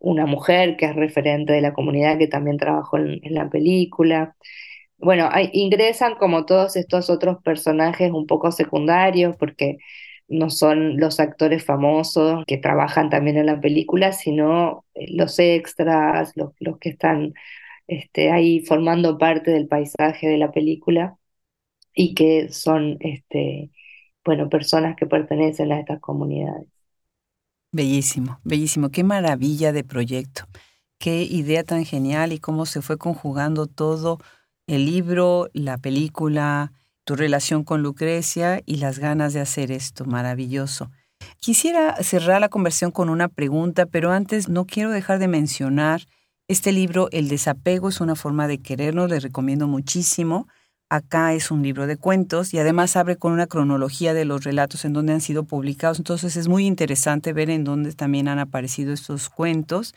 [0.00, 4.36] una mujer que es referente de la comunidad que también trabajó en, en la película.
[5.00, 9.78] Bueno, hay- ingresan como todos estos otros personajes un poco secundarios porque
[10.28, 16.32] no son los actores famosos que trabajan también en la película, sino eh, los extras,
[16.36, 17.34] los, los que están
[17.88, 21.18] este, ahí formando parte del paisaje de la película
[21.94, 23.70] y que son, este,
[24.24, 26.68] bueno, personas que pertenecen a estas comunidades.
[27.72, 28.90] bellísimo, bellísimo.
[28.90, 30.44] Qué maravilla de proyecto.
[30.98, 34.18] Qué idea tan genial y cómo se fue conjugando todo
[34.70, 40.04] el libro, la película, tu relación con Lucrecia y las ganas de hacer esto.
[40.04, 40.92] Maravilloso.
[41.40, 46.02] Quisiera cerrar la conversación con una pregunta, pero antes no quiero dejar de mencionar
[46.46, 50.46] este libro, El desapego es una forma de querernos, les recomiendo muchísimo.
[50.88, 54.84] Acá es un libro de cuentos y además abre con una cronología de los relatos
[54.84, 55.98] en donde han sido publicados.
[55.98, 59.94] Entonces es muy interesante ver en dónde también han aparecido estos cuentos.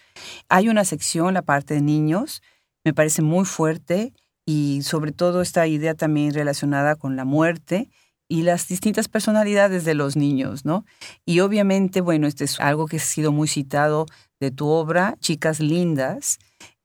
[0.50, 2.42] Hay una sección, la parte de niños,
[2.84, 4.14] me parece muy fuerte
[4.46, 7.90] y sobre todo esta idea también relacionada con la muerte
[8.28, 10.86] y las distintas personalidades de los niños, ¿no?
[11.26, 14.06] Y obviamente, bueno, este es algo que ha sido muy citado
[14.40, 16.40] de tu obra, Chicas Lindas,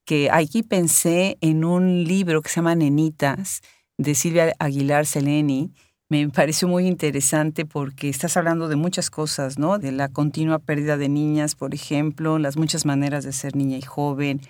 [0.05, 3.63] que aquí pensé en un libro que se llama Nenitas,
[3.99, 5.73] de Silvia Aguilar Seleni.
[6.11, 9.79] Me pareció muy interesante porque estás hablando de muchas cosas, ¿no?
[9.79, 13.83] De la continua pérdida de niñas, por ejemplo, las muchas maneras de ser niña y
[13.83, 14.41] joven,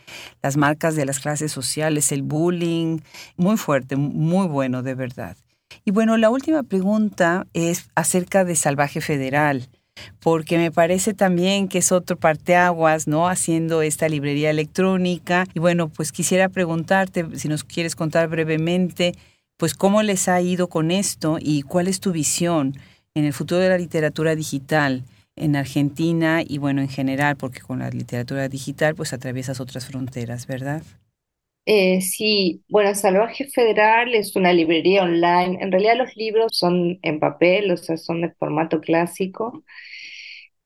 [0.40, 3.00] las marcas de las clases sociales, el bullying,
[3.36, 5.36] muy fuerte, muy bueno, de verdad.
[5.84, 9.68] Y bueno, la última pregunta es acerca de Salvaje Federal,
[10.20, 13.28] porque me parece también que es otro parteaguas, ¿no?
[13.28, 15.44] Haciendo esta librería electrónica.
[15.54, 19.14] Y bueno, pues quisiera preguntarte, si nos quieres contar brevemente,
[19.58, 22.74] pues cómo les ha ido con esto y cuál es tu visión
[23.14, 25.04] en el futuro de la literatura digital
[25.36, 30.46] en Argentina y bueno, en general, porque con la literatura digital pues atraviesas otras fronteras,
[30.46, 30.82] ¿verdad?
[31.66, 35.58] Eh, sí, bueno, Salvaje Federal es una librería online.
[35.60, 39.64] En realidad los libros son en papel, o sea, son de formato clásico,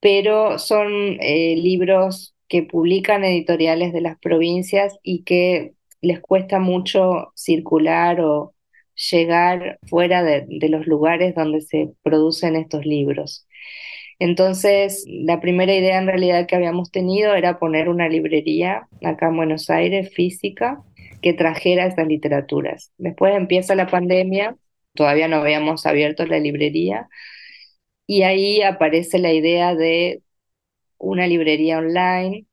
[0.01, 7.33] pero son eh, libros que publican editoriales de las provincias y que les cuesta mucho
[7.35, 8.55] circular o
[9.11, 13.47] llegar fuera de, los lugares donde se producen estos libros.
[14.19, 19.37] Entonces, la primera idea en realidad que habíamos tenido era poner una librería acá en
[19.37, 20.83] Buenos Aires, física,
[21.23, 22.93] que trajera estas literaturas.
[22.99, 24.57] Después empieza la pandemia,
[24.95, 27.09] todavía no habíamos abierto la librería,
[28.07, 30.23] y ahí aparece la idea de
[30.99, 32.47] una librería online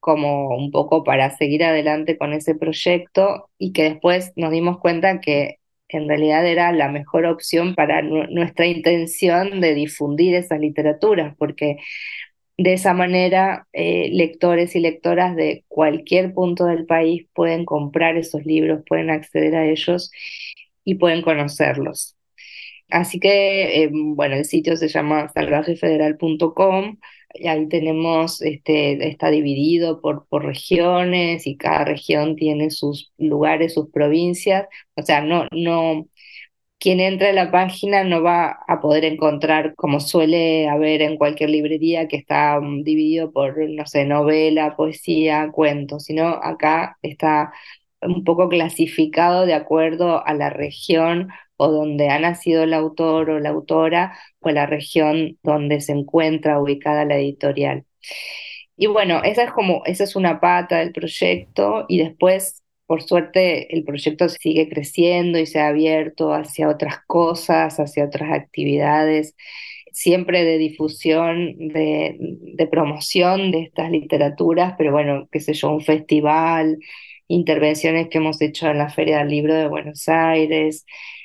[0.00, 5.20] como un poco para seguir adelante con ese proyecto y que después nos dimos cuenta
[5.20, 5.60] que
[5.98, 11.78] en realidad era la mejor opción para nu- nuestra intención de difundir esas literaturas, porque
[12.58, 18.44] de esa manera eh, lectores y lectoras de cualquier punto del país pueden comprar esos
[18.46, 20.10] libros, pueden acceder a ellos
[20.84, 22.16] y pueden conocerlos.
[22.90, 26.98] Así que, eh, bueno, el sitio se llama salvajefederal.com
[27.46, 33.90] ahí tenemos, este, está dividido por, por regiones y cada región tiene sus lugares, sus
[33.90, 34.66] provincias.
[34.96, 36.06] O sea, no, no,
[36.82, 41.50] quien entra a la página no va a poder encontrar, como suele haber en cualquier
[41.50, 47.52] librería, que está um, dividido por, no sé, novela, poesía, cuentos, sino acá está
[48.00, 51.28] un poco clasificado de acuerdo a la región
[51.62, 56.60] o donde ha nacido el autor o la autora o la región donde se encuentra
[56.60, 57.84] ubicada la editorial.
[58.76, 63.74] y bueno, esa es como, esa es una pata del proyecto y después, por suerte,
[63.74, 69.34] el proyecto sigue creciendo y se ha abierto hacia otras cosas, hacia otras actividades,
[69.92, 75.82] siempre de difusión, de, de promoción de estas literaturas, pero bueno, qué sé yo, un
[75.82, 76.78] festival,
[77.28, 80.84] intervenciones que hemos hecho en la Feria del Libro de Buenos Aires,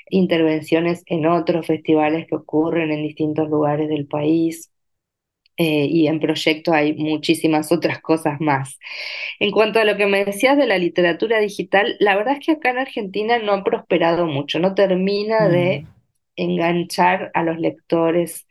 [0.10, 4.72] intervenciones en otros festivales que ocurren en distintos lugares del país.
[5.60, 8.78] Eh, y en proyecto hay muchísimas otras cosas más.
[9.40, 12.52] En cuanto a lo que me decías de la literatura digital, la verdad es que
[12.54, 15.88] acá en Argentina no ha prosperado mucho, no termina de mm.
[16.36, 18.48] enganchar a los lectores,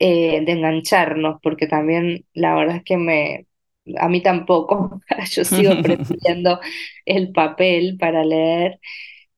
[0.00, 3.46] eh, de engancharnos, porque también la verdad es que me,
[3.96, 5.00] a mí tampoco,
[5.30, 6.60] yo sigo prefiriendo
[7.04, 8.80] el papel para leer.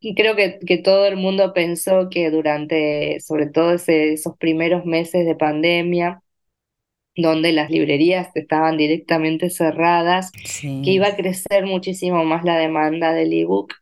[0.01, 5.27] Y creo que, que, todo el mundo pensó que durante, sobre todo esos primeros meses
[5.27, 6.23] de pandemia,
[7.17, 13.33] donde las librerías estaban directamente cerradas, que iba a crecer muchísimo más la demanda del
[13.33, 13.75] ebook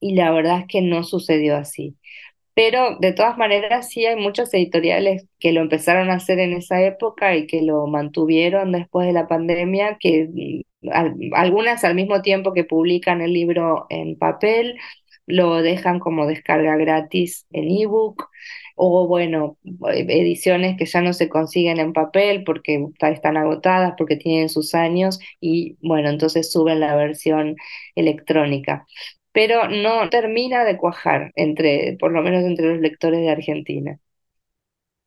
[0.00, 1.96] y la verdad es que no sucedió así.
[2.54, 6.82] Pero de todas maneras sí hay muchos editoriales que lo empezaron a hacer en esa
[6.82, 12.52] época y que lo mantuvieron después de la pandemia, que mm, algunas al mismo tiempo
[12.52, 14.76] que publican el libro en papel,
[15.30, 18.28] lo dejan como descarga gratis en ebook
[18.76, 19.58] o bueno,
[19.92, 25.20] ediciones que ya no se consiguen en papel porque están agotadas, porque tienen sus años
[25.40, 27.56] y bueno, entonces suben la versión
[27.94, 28.86] electrónica.
[29.32, 33.98] Pero no termina de cuajar entre, por lo menos entre los lectores de Argentina.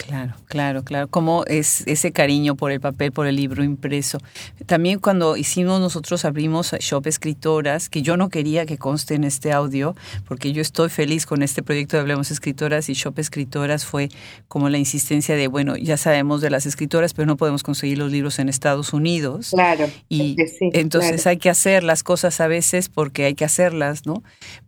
[0.08, 1.08] Claro, claro, claro.
[1.08, 4.18] Como es ese cariño por el papel, por el libro impreso.
[4.66, 9.52] También cuando hicimos nosotros abrimos Shop Escritoras, que yo no quería que conste en este
[9.54, 9.96] audio,
[10.28, 14.10] porque yo estoy feliz con este proyecto de Hablemos Escritoras y Shop Escritoras fue
[14.48, 18.12] como la insistencia de, bueno, ya sabemos de las escritoras, pero no podemos conseguir los
[18.12, 19.52] libros en Estados Unidos.
[19.52, 19.90] Claro.
[20.10, 20.36] Y
[20.74, 24.22] entonces hay que hacer las cosas a veces porque hay que hacerlas, ¿no?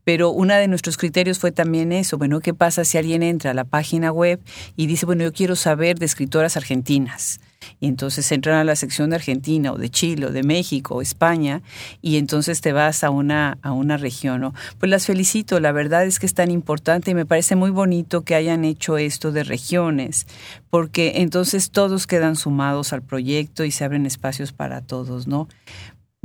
[0.06, 3.54] Pero uno de nuestros criterios fue también eso, bueno, ¿qué pasa si alguien entra a
[3.54, 4.40] la página web
[4.78, 7.42] y dice, bueno, yo quiero saber de escritoras argentinas?
[7.80, 11.02] Y entonces entran a la sección de Argentina o de Chile o de México o
[11.02, 11.62] España
[12.02, 14.42] y entonces te vas a una, a una región.
[14.42, 14.54] ¿no?
[14.80, 18.22] Pues las felicito, la verdad es que es tan importante y me parece muy bonito
[18.22, 20.28] que hayan hecho esto de regiones,
[20.70, 25.48] porque entonces todos quedan sumados al proyecto y se abren espacios para todos, ¿no?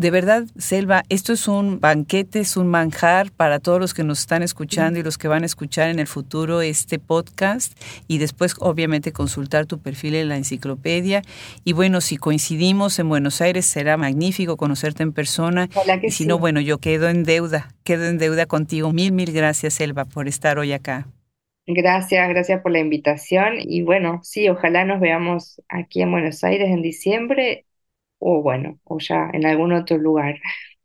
[0.00, 4.20] De verdad, Selva, esto es un banquete, es un manjar para todos los que nos
[4.20, 7.78] están escuchando y los que van a escuchar en el futuro este podcast
[8.08, 11.20] y después obviamente consultar tu perfil en la enciclopedia.
[11.64, 15.68] Y bueno, si coincidimos en Buenos Aires será magnífico conocerte en persona.
[16.02, 18.94] Y si no, bueno, yo quedo en deuda, quedo en deuda contigo.
[18.94, 21.08] Mil, mil gracias, Selva, por estar hoy acá.
[21.66, 26.70] Gracias, gracias por la invitación y bueno, sí, ojalá nos veamos aquí en Buenos Aires
[26.70, 27.66] en diciembre
[28.20, 30.36] o bueno, o ya en algún otro lugar.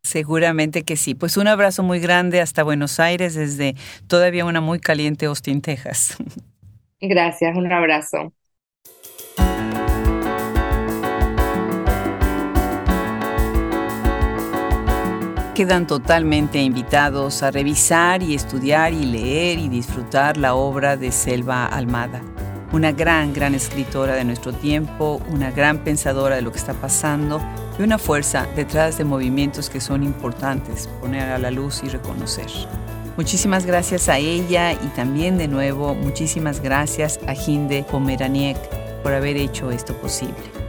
[0.01, 1.13] Seguramente que sí.
[1.15, 3.75] Pues un abrazo muy grande hasta Buenos Aires desde
[4.07, 6.17] todavía una muy caliente Austin, Texas.
[7.01, 8.33] Gracias, un abrazo.
[15.55, 21.65] Quedan totalmente invitados a revisar y estudiar y leer y disfrutar la obra de Selva
[21.65, 22.34] Almada
[22.71, 27.41] una gran, gran escritora de nuestro tiempo, una gran pensadora de lo que está pasando
[27.77, 32.47] y una fuerza detrás de movimientos que son importantes poner a la luz y reconocer.
[33.17, 38.57] Muchísimas gracias a ella y también de nuevo muchísimas gracias a Hinde Pomeraniec
[39.03, 40.64] por haber hecho esto posible.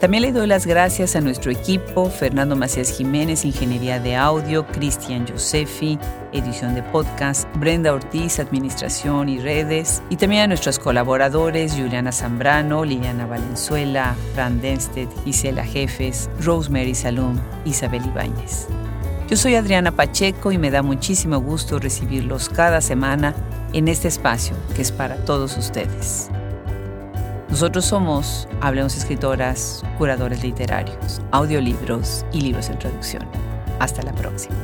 [0.00, 5.26] También le doy las gracias a nuestro equipo, Fernando Macías Jiménez, Ingeniería de Audio, Cristian
[5.26, 5.98] Josefi,
[6.32, 12.84] edición de podcast, Brenda Ortiz, Administración y Redes, y también a nuestros colaboradores, Juliana Zambrano,
[12.84, 18.68] Liliana Valenzuela, Fran Denstedt, Gisela Jefes, Rosemary Salum, Isabel Ibáñez.
[19.28, 23.34] Yo soy Adriana Pacheco y me da muchísimo gusto recibirlos cada semana
[23.72, 26.30] en este espacio que es para todos ustedes.
[27.48, 33.26] Nosotros somos Hablemos Escritoras, curadores literarios, audiolibros y libros en traducción.
[33.80, 34.54] Hasta la próxima.